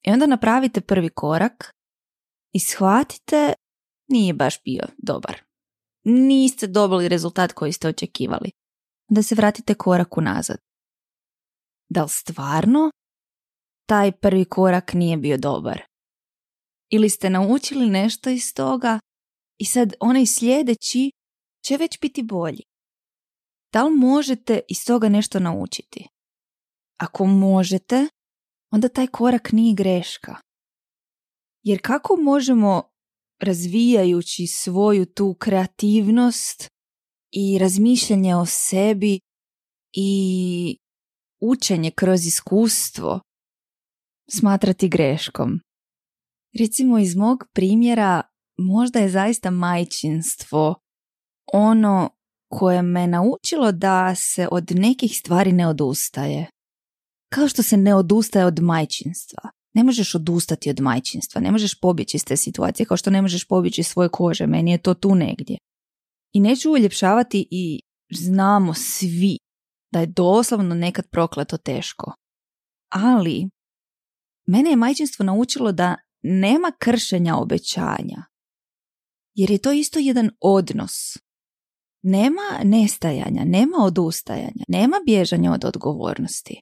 I 0.07 0.11
onda 0.11 0.27
napravite 0.27 0.81
prvi 0.81 1.09
korak 1.09 1.71
i 2.53 2.61
shvatite 2.61 3.53
nije 4.09 4.35
baš 4.35 4.63
bio 4.63 4.83
dobar. 4.99 5.43
Niste 6.05 6.67
dobili 6.67 7.09
rezultat 7.09 7.53
koji 7.53 7.73
ste 7.73 7.89
očekivali. 7.89 8.51
Da 9.11 9.23
se 9.23 9.35
vratite 9.35 9.75
korak 9.75 10.17
unazad. 10.17 10.59
Da 11.89 12.03
li 12.03 12.09
stvarno 12.09 12.91
taj 13.89 14.13
prvi 14.13 14.45
korak 14.45 14.93
nije 14.95 15.17
bio 15.17 15.37
dobar? 15.39 15.83
Ili 16.91 17.11
ste 17.11 17.31
naučili 17.31 17.91
nešto 17.91 18.31
iz 18.31 18.55
toga 18.55 19.01
i 19.59 19.65
sad 19.65 19.95
onaj 20.01 20.27
sljedeći 20.27 21.11
će 21.65 21.77
već 21.77 22.01
biti 22.01 22.23
bolji. 22.23 22.63
Da 23.73 23.85
li 23.85 23.95
možete 23.95 24.61
iz 24.69 24.85
toga 24.87 25.09
nešto 25.09 25.41
naučiti? 25.41 26.09
Ako 27.01 27.27
možete, 27.27 28.09
onda 28.77 28.89
taj 28.89 29.07
korak 29.07 29.53
nije 29.53 29.75
greška. 29.75 30.37
Jer 31.63 31.81
kako 31.83 32.17
možemo 32.17 32.83
razvijajući 33.41 34.47
svoju 34.47 35.07
tu 35.07 35.37
kreativnost 35.39 36.69
i 37.31 37.59
razmišljanje 37.59 38.37
o 38.37 38.47
sebi 38.47 39.21
i 39.93 40.11
učenje 41.41 41.91
kroz 41.91 42.27
iskustvo 42.27 43.21
smatrati 44.31 44.89
greškom. 44.89 45.61
Recimo 46.59 46.99
iz 46.99 47.17
mog 47.17 47.45
primjera 47.55 48.23
možda 48.59 48.99
je 48.99 49.11
zaista 49.11 49.51
majčinstvo 49.51 50.75
ono 51.53 52.11
koje 52.49 52.83
me 52.83 53.07
naučilo 53.07 53.73
da 53.73 54.15
se 54.15 54.49
od 54.51 54.65
nekih 54.71 55.19
stvari 55.19 55.53
ne 55.53 55.69
odustaje. 55.69 56.56
Kao 57.29 57.49
što 57.49 57.63
se 57.63 57.77
ne 57.77 57.95
odustaje 57.95 58.47
od 58.47 58.61
majčinstva. 58.61 59.51
Ne 59.75 59.85
možeš 59.85 60.15
odustati 60.15 60.71
od 60.71 60.81
majčinstva, 60.81 61.41
ne 61.41 61.51
možeš 61.51 61.81
pobjeći 61.81 62.17
iz 62.17 62.25
te 62.25 62.37
situacije 62.37 62.87
kao 62.87 62.97
što 62.97 63.11
ne 63.11 63.23
možeš 63.23 63.45
pobjeći 63.49 63.81
iz 63.81 63.87
svoje 63.87 64.09
kože, 64.09 64.47
meni 64.47 64.71
je 64.71 64.79
to 64.79 64.95
tu 64.95 65.15
negdje. 65.15 65.59
I 66.33 66.41
neću 66.41 66.73
uljepšavati 66.73 67.49
i 67.51 67.81
znamo 68.11 68.75
svi 68.75 69.39
da 69.93 70.01
je 70.01 70.07
doslovno 70.07 70.75
nekad 70.75 71.07
prokleto 71.11 71.57
teško. 71.57 72.13
Ali, 72.93 73.49
mene 74.47 74.71
je 74.71 74.77
majčinstvo 74.77 75.25
naučilo 75.25 75.73
da 75.73 75.97
nema 76.23 76.73
kršenja 76.79 77.37
obećanja. 77.37 78.25
Jer 79.35 79.51
je 79.51 79.59
to 79.59 79.73
isto 79.73 79.99
jedan 79.99 80.31
odnos. 80.41 81.19
Nema 82.03 82.65
nestajanja, 82.65 83.45
nema 83.45 83.77
odustajanja, 83.81 84.65
nema 84.69 84.97
bježanja 85.07 85.53
od 85.53 85.65
odgovornosti. 85.65 86.61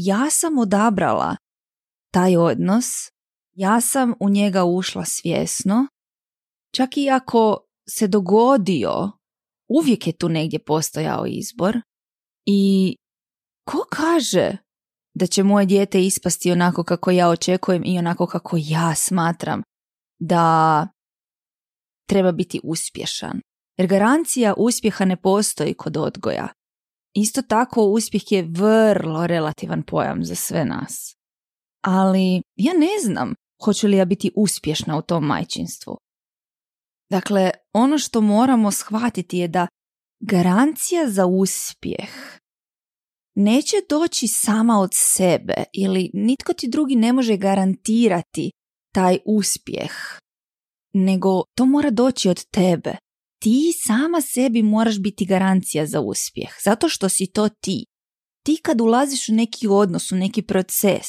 Ja 0.00 0.30
sam 0.30 0.58
odabrala 0.58 1.36
taj 2.12 2.36
odnos, 2.36 2.86
ja 3.52 3.80
sam 3.80 4.14
u 4.20 4.28
njega 4.28 4.64
ušla 4.64 5.04
svjesno, 5.04 5.86
čak 6.74 6.96
i 6.96 7.10
ako 7.10 7.58
se 7.90 8.08
dogodio, 8.08 9.10
uvijek 9.68 10.06
je 10.06 10.12
tu 10.12 10.28
negdje 10.28 10.58
postojao 10.58 11.26
izbor 11.26 11.80
i 12.46 12.94
ko 13.64 13.84
kaže 13.90 14.56
da 15.14 15.26
će 15.26 15.42
moje 15.42 15.66
dijete 15.66 16.04
ispasti 16.04 16.52
onako 16.52 16.84
kako 16.84 17.10
ja 17.10 17.28
očekujem 17.28 17.82
i 17.86 17.98
onako 17.98 18.26
kako 18.26 18.56
ja 18.60 18.94
smatram 18.94 19.62
da 20.20 20.88
treba 22.08 22.32
biti 22.32 22.60
uspješan. 22.64 23.40
Jer 23.78 23.88
garancija 23.88 24.54
uspjeha 24.56 25.04
ne 25.04 25.16
postoji 25.16 25.74
kod 25.74 25.96
odgoja. 25.96 26.48
Isto 27.20 27.42
tako 27.42 27.84
uspjeh 27.84 28.32
je 28.32 28.48
vrlo 28.50 29.26
relativan 29.26 29.82
pojam 29.82 30.24
za 30.24 30.34
sve 30.34 30.64
nas. 30.64 31.16
Ali 31.84 32.42
ja 32.56 32.72
ne 32.72 33.02
znam 33.02 33.34
hoću 33.64 33.86
li 33.86 33.96
ja 33.96 34.04
biti 34.04 34.30
uspješna 34.36 34.98
u 34.98 35.02
tom 35.02 35.24
majčinstvu. 35.24 35.96
Dakle, 37.10 37.50
ono 37.72 37.98
što 37.98 38.20
moramo 38.20 38.70
shvatiti 38.70 39.38
je 39.38 39.48
da 39.48 39.66
garancija 40.20 41.10
za 41.10 41.26
uspjeh 41.26 42.08
neće 43.34 43.76
doći 43.88 44.28
sama 44.28 44.80
od 44.80 44.90
sebe 44.92 45.64
ili 45.72 46.10
nitko 46.14 46.52
ti 46.52 46.68
drugi 46.68 46.96
ne 46.96 47.12
može 47.12 47.36
garantirati 47.36 48.50
taj 48.94 49.18
uspjeh, 49.26 49.92
nego 50.94 51.42
to 51.56 51.64
mora 51.64 51.90
doći 51.90 52.28
od 52.28 52.44
tebe. 52.44 52.96
Ti 53.38 53.72
sama 53.86 54.20
sebi 54.20 54.62
moraš 54.62 54.98
biti 54.98 55.26
garancija 55.26 55.86
za 55.86 56.00
uspjeh, 56.00 56.50
zato 56.64 56.88
što 56.88 57.08
si 57.08 57.26
to 57.26 57.48
ti. 57.48 57.84
Ti 58.44 58.58
kad 58.62 58.80
ulaziš 58.80 59.28
u 59.28 59.32
neki 59.32 59.66
odnos, 59.66 60.12
u 60.12 60.16
neki 60.16 60.42
proces, 60.42 61.06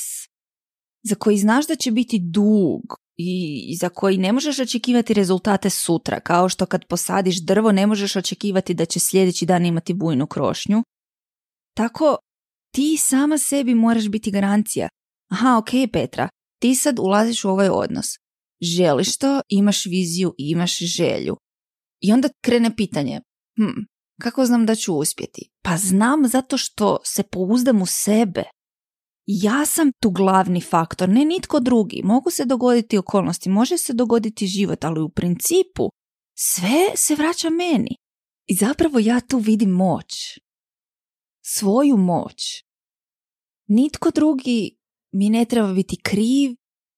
za 1.04 1.16
koji 1.16 1.38
znaš 1.38 1.68
da 1.68 1.76
će 1.76 1.92
biti 1.92 2.20
dug 2.20 2.82
i 3.18 3.76
za 3.82 3.90
koji 3.90 4.18
ne 4.18 4.32
možeš 4.34 4.60
očekivati 4.60 5.14
rezultate 5.14 5.70
sutra, 5.70 6.20
kao 6.20 6.50
što 6.50 6.66
kad 6.66 6.86
posadiš 6.86 7.42
drvo 7.46 7.72
ne 7.72 7.88
možeš 7.88 8.16
očekivati 8.16 8.74
da 8.74 8.86
će 8.86 9.00
sljedeći 9.00 9.46
dan 9.46 9.66
imati 9.66 9.94
bujnu 9.94 10.28
krošnju. 10.28 10.84
Tako 11.74 12.18
ti 12.76 12.98
sama 12.98 13.38
sebi 13.38 13.76
moraš 13.76 14.10
biti 14.10 14.32
garancija. 14.32 14.90
Aha, 15.32 15.58
ok 15.58 15.70
Petra, 15.94 16.30
ti 16.62 16.76
sad 16.76 17.00
ulaziš 17.00 17.46
u 17.46 17.50
ovaj 17.50 17.70
odnos. 17.70 18.08
Želiš 18.62 19.18
to, 19.18 19.42
imaš 19.50 19.86
viziju, 19.86 20.34
imaš 20.38 20.78
želju. 20.78 21.38
I 22.00 22.14
onda 22.14 22.30
krene 22.42 22.76
pitanje, 22.76 23.22
hm, 23.58 23.82
kako 24.22 24.46
znam 24.46 24.66
da 24.66 24.76
ću 24.76 24.94
uspjeti? 24.94 25.50
Pa 25.64 25.78
znam 25.78 26.28
zato 26.28 26.58
što 26.58 26.98
se 27.04 27.24
pouzdam 27.24 27.82
u 27.82 27.86
sebe 27.86 28.44
ja 29.32 29.66
sam 29.66 29.92
tu 30.00 30.10
glavni 30.10 30.62
faktor, 30.62 31.10
ne 31.10 31.26
nitko 31.26 31.60
drugi. 31.60 32.02
Mogu 32.04 32.32
se 32.32 32.46
dogoditi 32.46 32.98
okolnosti, 32.98 33.50
može 33.50 33.78
se 33.78 33.94
dogoditi 33.94 34.48
život, 34.48 34.84
ali 34.84 35.02
u 35.02 35.10
principu 35.10 35.90
sve 36.38 36.92
se 36.96 37.16
vraća 37.16 37.50
meni. 37.50 37.96
I 38.48 38.56
zapravo 38.56 39.00
ja 39.00 39.20
tu 39.20 39.38
vidim 39.38 39.70
moć. 39.70 40.40
Svoju 41.46 41.98
moć. 41.98 42.64
Nitko 43.68 44.12
drugi 44.12 44.78
mi 45.12 45.30
ne 45.30 45.46
treba 45.46 45.74
biti 45.74 45.98
kriv, 46.04 46.56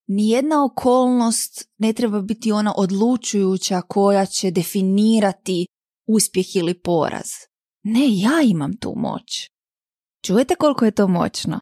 ni 0.07 0.29
jedna 0.29 0.65
okolnost 0.65 1.69
ne 1.77 1.93
treba 1.93 2.21
biti 2.21 2.51
ona 2.51 2.73
odlučujuća 2.77 3.81
koja 3.81 4.25
će 4.25 4.51
definirati 4.51 5.65
uspjeh 6.07 6.55
ili 6.55 6.81
poraz. 6.81 7.27
Ne, 7.83 8.07
ja 8.09 8.41
imam 8.45 8.77
tu 8.77 8.93
moć. 8.95 9.49
Čujete 10.25 10.55
koliko 10.55 10.85
je 10.85 10.91
to 10.91 11.07
moćno? 11.07 11.59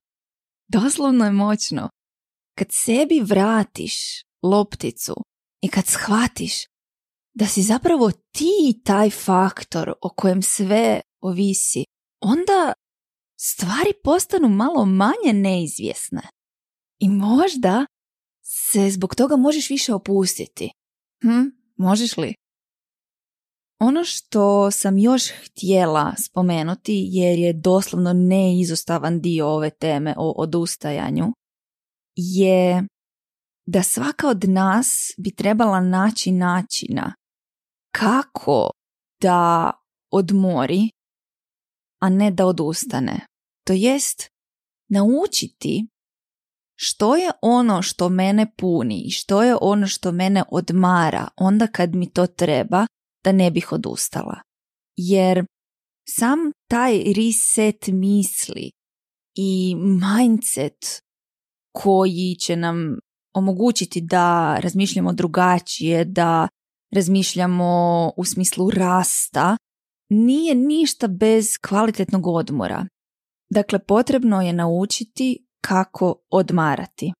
Doslovno 0.67 1.25
je 1.25 1.31
moćno. 1.31 1.89
Kad 2.57 2.67
sebi 2.71 3.21
vratiš 3.21 3.93
lopticu 4.43 5.15
i 5.61 5.67
kad 5.67 5.85
shvatiš 5.85 6.53
da 7.33 7.47
si 7.47 7.61
zapravo 7.61 8.11
ti 8.11 8.81
taj 8.85 9.09
faktor 9.09 9.93
o 10.01 10.09
kojem 10.09 10.41
sve 10.41 11.01
ovisi, 11.21 11.83
onda 12.21 12.73
stvari 13.39 13.93
postanu 14.03 14.49
malo 14.49 14.85
manje 14.85 15.33
neizvjesne. 15.33 16.21
I 16.99 17.09
možda 17.09 17.85
se 18.71 18.89
zbog 18.89 19.15
toga 19.15 19.35
možeš 19.35 19.69
više 19.69 19.93
opustiti. 19.93 20.71
Hm, 21.21 21.49
možeš 21.77 22.17
li? 22.17 22.33
Ono 23.79 24.03
što 24.03 24.71
sam 24.71 24.97
još 24.97 25.23
htjela 25.45 26.13
spomenuti, 26.17 27.07
jer 27.11 27.39
je 27.39 27.53
doslovno 27.53 28.13
neizostavan 28.13 29.21
dio 29.21 29.47
ove 29.47 29.69
teme 29.69 30.15
o 30.17 30.31
odustajanju, 30.31 31.25
je 32.15 32.87
da 33.65 33.83
svaka 33.83 34.27
od 34.27 34.49
nas 34.49 35.13
bi 35.17 35.35
trebala 35.35 35.81
naći 35.81 36.31
načina 36.31 37.13
kako 37.95 38.71
da 39.21 39.71
odmori, 40.11 40.89
a 42.01 42.09
ne 42.09 42.31
da 42.31 42.45
odustane. 42.45 43.25
To 43.67 43.73
jest 43.73 44.27
naučiti 44.89 45.87
što 46.81 47.15
je 47.15 47.31
ono 47.41 47.81
što 47.81 48.09
mene 48.09 48.51
puni 48.57 49.01
i 49.05 49.09
što 49.09 49.43
je 49.43 49.55
ono 49.61 49.87
što 49.87 50.11
mene 50.11 50.43
odmara 50.51 51.27
onda 51.37 51.67
kad 51.67 51.95
mi 51.95 52.11
to 52.11 52.27
treba 52.27 52.87
da 53.23 53.31
ne 53.31 53.51
bih 53.51 53.71
odustala. 53.71 54.35
Jer 54.95 55.45
sam 56.09 56.39
taj 56.69 57.03
reset 57.15 57.87
misli 57.87 58.71
i 59.35 59.75
mindset 59.75 61.01
koji 61.71 62.35
će 62.39 62.55
nam 62.55 62.97
omogućiti 63.33 64.01
da 64.01 64.57
razmišljamo 64.59 65.13
drugačije, 65.13 66.05
da 66.05 66.47
razmišljamo 66.95 68.11
u 68.17 68.25
smislu 68.25 68.69
rasta, 68.69 69.57
nije 70.09 70.55
ništa 70.55 71.07
bez 71.07 71.45
kvalitetnog 71.67 72.27
odmora. 72.27 72.85
Dakle, 73.49 73.79
potrebno 73.79 74.41
je 74.41 74.53
naučiti 74.53 75.48
kako 75.61 76.15
odmarati. 76.31 77.11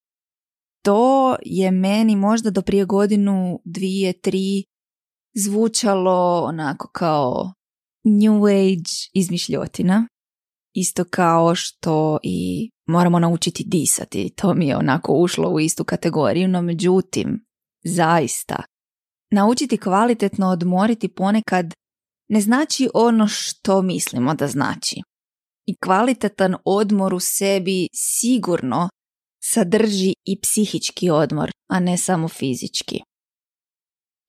To 0.83 1.35
je 1.45 1.71
meni 1.71 2.15
možda 2.15 2.49
do 2.49 2.61
prije 2.61 2.85
godinu, 2.85 3.59
dvije, 3.65 4.21
tri 4.21 4.63
zvučalo 5.35 6.43
onako 6.43 6.89
kao 6.93 7.53
new 8.03 8.45
age 8.45 9.09
izmišljotina. 9.13 10.07
Isto 10.73 11.05
kao 11.09 11.55
što 11.55 12.17
i 12.23 12.69
moramo 12.87 13.19
naučiti 13.19 13.63
disati. 13.67 14.33
To 14.35 14.53
mi 14.53 14.67
je 14.67 14.77
onako 14.77 15.13
ušlo 15.13 15.49
u 15.49 15.59
istu 15.59 15.83
kategoriju, 15.83 16.47
no 16.47 16.61
međutim, 16.61 17.45
zaista, 17.83 18.63
naučiti 19.31 19.77
kvalitetno 19.77 20.47
odmoriti 20.47 21.07
ponekad 21.07 21.73
ne 22.29 22.41
znači 22.41 22.89
ono 22.93 23.27
što 23.27 23.81
mislimo 23.81 24.33
da 24.33 24.47
znači. 24.47 25.01
I 25.69 25.75
kvalitetan 25.83 26.55
odmor 26.65 27.13
u 27.13 27.19
sebi 27.19 27.87
sigurno 27.93 28.89
sadrži 29.43 30.13
i 30.25 30.39
psihički 30.41 31.09
odmor, 31.09 31.51
a 31.69 31.79
ne 31.79 31.97
samo 31.97 32.27
fizički. 32.27 32.99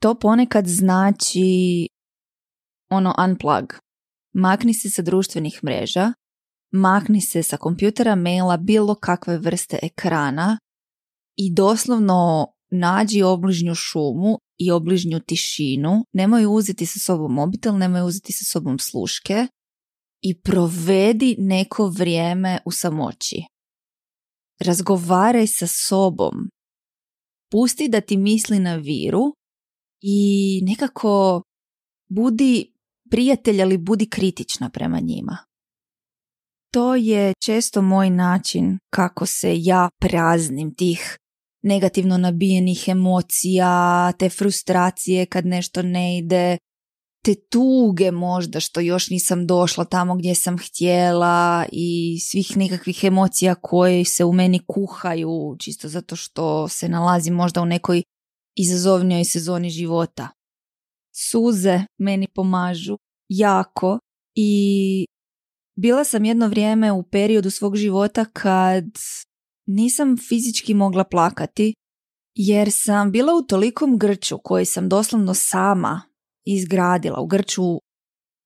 To 0.03 0.15
ponekad 0.15 0.67
znači 0.67 1.89
ono 2.91 3.15
unplug. 3.25 3.65
Makni 4.35 4.75
se 4.75 4.91
sa 4.91 5.03
društvenih 5.03 5.61
mreža, 5.65 6.13
makni 6.73 7.21
se 7.21 7.43
sa 7.43 7.57
kompjutera, 7.57 8.15
maila, 8.15 8.57
bilo 8.57 8.95
kakve 8.95 9.39
vrste 9.39 9.79
ekrana 9.83 10.59
i 11.37 11.55
doslovno 11.55 12.53
nađi 12.71 13.23
obližnju 13.23 13.75
šumu 13.75 14.39
i 14.59 14.71
obližnju 14.71 15.21
tišinu, 15.21 16.05
nemoj 16.13 16.47
uzeti 16.47 16.87
sa 16.87 16.99
sobom 16.99 17.33
mobitel, 17.33 17.79
nemoj 17.79 18.03
uzeti 18.03 18.33
sa 18.33 18.45
sobom 18.45 18.79
sluške 18.79 19.47
i 20.23 20.41
provedi 20.41 21.37
neko 21.39 21.87
vrijeme 21.87 22.59
u 22.65 22.71
samoći. 22.71 23.43
Razgovaraj 24.61 25.47
sa 25.47 25.67
sobom. 25.67 26.35
Pusti 27.51 27.89
da 27.89 28.01
ti 28.01 28.17
misli 28.17 28.59
na 28.59 28.77
viru 28.77 29.35
i 30.01 30.61
nekako 30.65 31.43
budi 32.09 32.73
prijatelj, 33.11 33.63
ali 33.63 33.79
budi 33.79 34.09
kritična 34.11 34.71
prema 34.71 35.01
njima. 35.01 35.39
To 36.73 36.95
je 36.95 37.33
često 37.45 37.83
moj 37.83 38.11
način 38.11 38.79
kako 38.91 39.27
se 39.27 39.55
ja 39.57 39.89
praznim 40.01 40.75
tih 40.75 41.17
negativno 41.63 42.19
nabijenih 42.19 42.89
emocija, 42.89 44.13
te 44.19 44.29
frustracije 44.29 45.27
kad 45.27 45.47
nešto 45.47 45.83
ne 45.83 46.19
ide, 46.19 46.59
te 47.25 47.35
tuge 47.35 48.11
možda 48.11 48.61
što 48.61 48.81
još 48.81 49.11
nisam 49.11 49.47
došla 49.47 49.85
tamo 49.85 50.17
gdje 50.17 50.35
sam 50.35 50.59
htjela 50.59 51.67
i 51.73 52.19
svih 52.21 52.57
nekakvih 52.57 53.05
emocija 53.05 53.55
koje 53.55 54.05
se 54.05 54.25
u 54.25 54.33
meni 54.33 54.61
kuhaju 54.67 55.57
čisto 55.59 55.89
zato 55.89 56.17
što 56.17 56.69
se 56.69 56.89
nalazim 56.89 57.35
možda 57.35 57.63
u 57.63 57.67
nekoj 57.67 58.03
izazovnijoj 58.57 59.25
sezoni 59.25 59.71
života. 59.71 60.29
Suze 61.15 61.81
meni 61.99 62.27
pomažu 62.35 62.97
jako 63.29 63.99
i 64.35 65.05
bila 65.77 66.05
sam 66.05 66.25
jedno 66.25 66.49
vrijeme 66.49 66.93
u 66.93 67.03
periodu 67.03 67.51
svog 67.51 67.77
života 67.77 68.25
kad 68.25 68.85
nisam 69.67 70.17
fizički 70.29 70.75
mogla 70.75 71.05
plakati 71.05 71.75
jer 72.35 72.69
sam 72.73 73.13
bila 73.13 73.33
u 73.35 73.43
tolikom 73.43 73.99
grču 73.99 74.39
koji 74.45 74.65
sam 74.65 74.89
doslovno 74.89 75.35
sama 75.35 76.10
izgradila, 76.45 77.21
u 77.21 77.27
grču, 77.27 77.81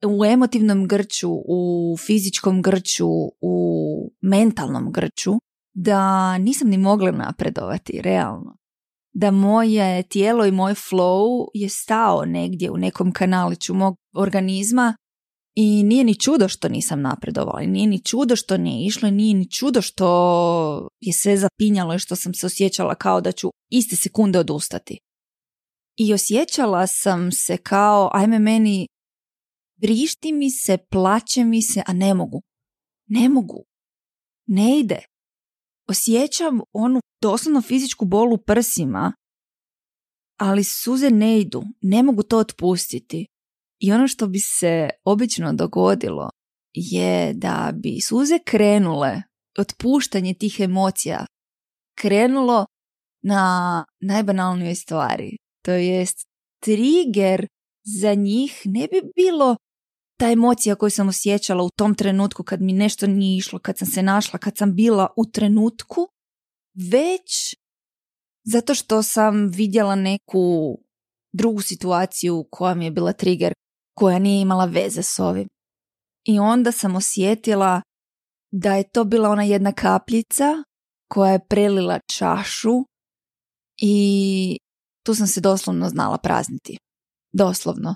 u 0.07 0.25
emotivnom 0.25 0.89
grču, 0.89 1.31
u 1.31 1.97
fizičkom 2.07 2.63
grču, 2.63 3.09
u 3.41 4.13
mentalnom 4.21 4.93
grču, 4.93 5.33
da 5.75 6.39
nisam 6.39 6.69
ni 6.69 6.79
mogla 6.79 7.11
napredovati, 7.11 8.01
realno. 8.03 8.57
Da 9.13 9.31
moje 9.31 10.03
tijelo 10.03 10.47
i 10.47 10.53
moj 10.53 10.75
flow 10.75 11.47
je 11.55 11.69
stao 11.69 12.25
negdje 12.25 12.71
u 12.71 12.77
nekom 12.77 13.13
kanaliću 13.13 13.75
mog 13.75 13.97
organizma 14.17 14.97
i 15.55 15.83
nije 15.83 16.05
ni 16.05 16.15
čudo 16.15 16.49
što 16.49 16.69
nisam 16.69 17.01
napredovala, 17.01 17.61
nije 17.61 17.87
ni 17.87 18.05
čudo 18.05 18.37
što 18.37 18.57
nije 18.57 18.87
išlo, 18.87 19.11
nije 19.11 19.35
ni 19.35 19.51
čudo 19.51 19.83
što 19.83 20.89
je 21.01 21.13
sve 21.13 21.37
zapinjalo 21.37 21.95
i 21.95 21.99
što 21.99 22.17
sam 22.17 22.35
se 22.35 22.47
osjećala 22.47 22.95
kao 22.95 23.21
da 23.21 23.33
ću 23.33 23.51
iste 23.71 23.97
sekunde 23.97 24.39
odustati. 24.39 24.99
I 25.97 26.15
osjećala 26.15 26.87
sam 26.87 27.33
se 27.33 27.57
kao, 27.57 28.11
ajme 28.13 28.39
meni, 28.39 28.87
vrišti 29.83 30.33
mi 30.33 30.51
se, 30.51 30.79
plaće 30.91 31.45
mi 31.45 31.63
se, 31.63 31.83
a 31.87 31.93
ne 31.93 32.15
mogu. 32.15 32.43
Ne 33.07 33.29
mogu. 33.29 33.65
Ne 34.47 34.79
ide. 34.79 34.99
Osjećam 35.89 36.61
onu 36.73 37.01
doslovno 37.23 37.63
fizičku 37.63 38.05
bol 38.05 38.33
u 38.33 38.39
prsima, 38.39 39.13
ali 40.39 40.65
suze 40.65 41.11
ne 41.11 41.41
idu. 41.41 41.63
Ne 41.83 42.03
mogu 42.03 42.23
to 42.23 42.39
otpustiti. 42.39 43.27
I 43.79 43.93
ono 43.93 44.09
što 44.09 44.27
bi 44.27 44.39
se 44.39 44.91
obično 45.05 45.53
dogodilo 45.53 46.31
je 46.73 47.35
da 47.35 47.73
bi 47.75 48.01
suze 48.01 48.39
krenule, 48.45 49.23
otpuštanje 49.59 50.35
tih 50.35 50.61
emocija, 50.61 51.27
krenulo 51.99 52.67
na 53.23 53.85
najbanalnijoj 54.01 54.75
stvari. 54.75 55.37
To 55.65 55.73
jest, 55.73 56.27
trigger 56.63 57.47
za 58.01 58.15
njih 58.15 58.63
ne 58.65 58.89
bi 58.89 59.01
bilo 59.17 59.57
ta 60.19 60.31
emocija 60.31 60.75
koju 60.75 60.91
sam 60.91 61.09
osjećala 61.09 61.65
u 61.65 61.71
tom 61.77 61.95
trenutku 61.95 62.43
kad 62.43 62.63
mi 62.63 62.73
nešto 62.73 63.07
nije 63.07 63.39
išlo, 63.39 63.59
kad 63.59 63.79
sam 63.79 63.89
se 63.89 64.03
našla, 64.03 64.39
kad 64.39 64.57
sam 64.57 64.75
bila 64.75 65.09
u 65.17 65.25
trenutku, 65.27 66.09
već 66.75 67.57
zato 68.45 68.75
što 68.75 69.03
sam 69.03 69.49
vidjela 69.49 69.95
neku 69.95 70.79
drugu 71.33 71.61
situaciju 71.61 72.47
koja 72.51 72.75
mi 72.75 72.85
je 72.85 72.91
bila 72.91 73.13
trigger 73.13 73.53
koja 73.95 74.19
nije 74.19 74.43
imala 74.43 74.65
veze 74.65 75.03
s 75.03 75.19
ovim. 75.19 75.49
I 76.25 76.39
onda 76.39 76.73
sam 76.73 76.97
osjetila 76.97 77.83
da 78.53 78.75
je 78.75 78.91
to 78.91 79.05
bila 79.05 79.29
ona 79.29 79.43
jedna 79.43 79.73
kapljica 79.73 80.65
koja 81.09 81.33
je 81.33 81.47
prelila 81.49 82.01
čašu 82.19 82.85
i 83.77 84.59
tu 85.05 85.15
sam 85.15 85.27
se 85.27 85.41
doslovno 85.41 85.89
znala 85.89 86.19
prazniti. 86.19 86.79
Doslovno. 87.33 87.95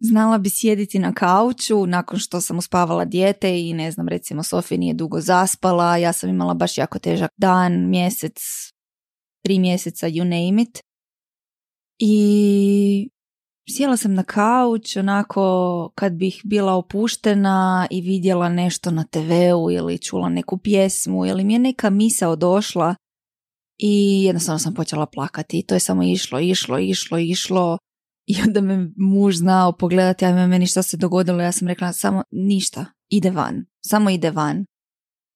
Znala 0.00 0.38
bi 0.38 0.50
sjediti 0.50 0.98
na 0.98 1.14
kauču 1.14 1.86
nakon 1.86 2.18
što 2.18 2.40
sam 2.40 2.58
uspavala 2.58 3.04
dijete 3.04 3.60
i 3.60 3.72
ne 3.72 3.90
znam, 3.90 4.08
recimo 4.08 4.42
Sofija 4.42 4.78
nije 4.78 4.94
dugo 4.94 5.20
zaspala, 5.20 5.96
ja 5.96 6.12
sam 6.12 6.30
imala 6.30 6.54
baš 6.54 6.78
jako 6.78 6.98
težak 6.98 7.30
dan, 7.36 7.88
mjesec, 7.88 8.38
tri 9.44 9.58
mjeseca, 9.58 10.06
you 10.06 10.24
name 10.24 10.62
it. 10.62 10.80
I 11.98 13.10
sjela 13.76 13.96
sam 13.96 14.14
na 14.14 14.22
kauč 14.22 14.96
onako 14.96 15.92
kad 15.94 16.12
bih 16.12 16.40
bila 16.44 16.72
opuštena 16.72 17.86
i 17.90 18.00
vidjela 18.00 18.48
nešto 18.48 18.90
na 18.90 19.04
TV-u 19.04 19.70
ili 19.70 19.98
čula 19.98 20.28
neku 20.28 20.58
pjesmu 20.58 21.26
ili 21.26 21.44
mi 21.44 21.52
je 21.52 21.58
neka 21.58 21.90
misa 21.90 22.36
došla 22.36 22.94
i 23.82 24.22
jednostavno 24.24 24.58
sam 24.58 24.74
počela 24.74 25.06
plakati 25.06 25.58
i 25.58 25.62
to 25.62 25.74
je 25.74 25.80
samo 25.80 26.02
išlo, 26.02 26.40
išlo, 26.40 26.78
išlo, 26.78 27.18
išlo 27.18 27.78
i 28.26 28.42
onda 28.46 28.60
me 28.60 28.90
muž 28.96 29.36
znao 29.36 29.72
pogledati, 29.72 30.24
ajme 30.24 30.46
meni 30.46 30.66
što 30.66 30.82
se 30.82 30.96
dogodilo, 30.96 31.42
ja 31.42 31.52
sam 31.52 31.68
rekla 31.68 31.92
samo 31.92 32.22
ništa, 32.30 32.86
ide 33.08 33.30
van, 33.30 33.64
samo 33.86 34.10
ide 34.10 34.30
van 34.30 34.64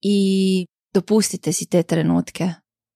i 0.02 0.66
dopustite 0.94 1.52
si 1.52 1.68
te 1.68 1.82
trenutke. 1.82 2.50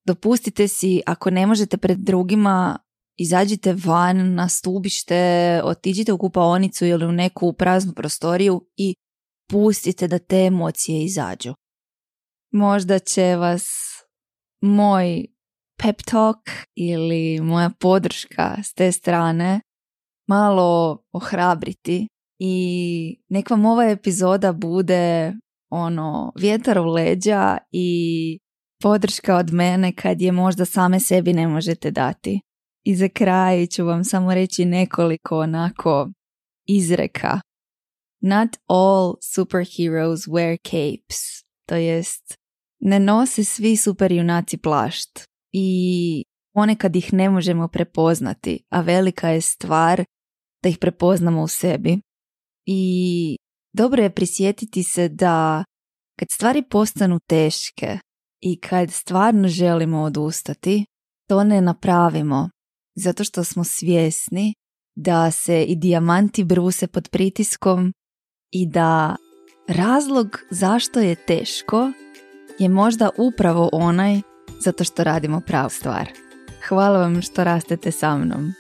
Dopustite 0.07 0.69
si, 0.69 1.03
ako 1.07 1.31
ne 1.31 1.47
možete 1.47 1.77
pred 1.77 1.99
drugima 1.99 2.79
izađite 3.17 3.77
van 3.85 4.35
na 4.35 4.49
stubište, 4.49 5.61
otiđite 5.65 6.13
u 6.13 6.19
kupaonicu 6.19 6.87
ili 6.87 7.07
u 7.07 7.13
neku 7.13 7.53
praznu 7.53 7.93
prostoriju 7.93 8.69
i 8.77 8.95
pustite 9.51 10.09
da 10.09 10.19
te 10.19 10.37
emocije 10.37 11.05
izađu. 11.05 11.55
Možda 12.53 12.99
će 12.99 13.37
vas 13.37 13.69
moj 14.61 15.27
pep 15.83 16.03
talk 16.03 16.39
ili 16.75 17.41
moja 17.41 17.71
podrška 17.81 18.57
s 18.63 18.75
te 18.75 18.93
strane 18.93 19.61
malo 20.29 20.99
ohrabriti 21.13 22.09
i 22.39 23.17
nek 23.29 23.51
vam 23.51 23.67
ova 23.67 23.85
epizoda 23.85 24.53
bude 24.53 25.35
ono 25.71 26.33
vjetar 26.37 26.79
u 26.79 26.85
leđa 26.85 27.59
i 27.73 28.39
podrška 28.83 29.37
od 29.37 29.53
mene 29.53 29.93
kad 29.93 30.21
je 30.21 30.33
možda 30.33 30.65
same 30.65 31.01
sebi 31.01 31.33
ne 31.33 31.49
možete 31.49 31.91
dati. 31.91 32.41
I 32.85 32.97
za 32.97 33.09
kraj 33.09 33.67
ću 33.67 33.85
vam 33.85 34.05
samo 34.05 34.35
reći 34.35 34.65
nekoliko 34.65 35.39
onako 35.39 36.11
izreka. 36.67 37.41
Not 38.21 38.49
all 38.67 39.15
superheroes 39.35 40.27
wear 40.27 40.59
capes. 40.71 41.19
To 41.67 41.75
jest, 41.75 42.35
ne 42.81 43.01
nose 43.01 43.45
svi 43.45 43.77
superjunaci 43.77 44.59
plašt. 44.59 45.25
I 45.53 46.25
ponekad 46.55 46.97
ih 46.97 47.13
ne 47.13 47.31
možemo 47.31 47.69
prepoznati, 47.69 48.65
a 48.71 48.81
velika 48.81 49.29
je 49.29 49.41
stvar 49.41 50.05
da 50.63 50.69
ih 50.69 50.79
prepoznamo 50.79 51.43
u 51.43 51.49
sebi. 51.49 52.01
i 52.67 53.37
dobro 53.73 54.03
je 54.03 54.15
prisjetiti 54.15 54.83
se 54.83 55.09
da 55.09 55.65
kad 56.19 56.29
stvari 56.35 56.63
postanu 56.71 57.19
teške 57.29 57.99
i 58.41 58.61
kad 58.61 58.91
stvarno 58.93 59.49
želimo 59.49 60.03
odustati, 60.03 60.85
to 61.29 61.45
ne 61.45 61.61
napravimo 61.61 62.51
zato 62.97 63.25
što 63.25 63.45
smo 63.45 63.65
svjesni 63.65 64.55
da 64.97 65.31
se 65.31 65.65
i 65.65 65.77
dijamanti 65.77 66.45
bruse 66.45 66.87
pod 66.87 67.09
pritiskom 67.09 67.93
i 68.51 68.67
da 68.67 69.17
razlog 69.69 70.39
zašto 70.51 71.01
je 71.01 71.27
teško 71.27 71.93
je 72.59 72.69
možda 72.69 73.11
upravo 73.19 73.69
onaj 73.73 74.21
zato 74.61 74.85
što 74.85 75.05
radimo 75.05 75.41
pravu 75.41 75.71
stvar. 75.71 76.09
Hvala 76.69 76.99
vam 76.99 77.23
što 77.23 77.45
rastete 77.45 77.91
sa 77.93 78.19
mnom. 78.19 78.53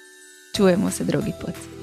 Čujemo 0.56 0.90
se 0.90 1.04
drugi 1.04 1.32
put. 1.40 1.77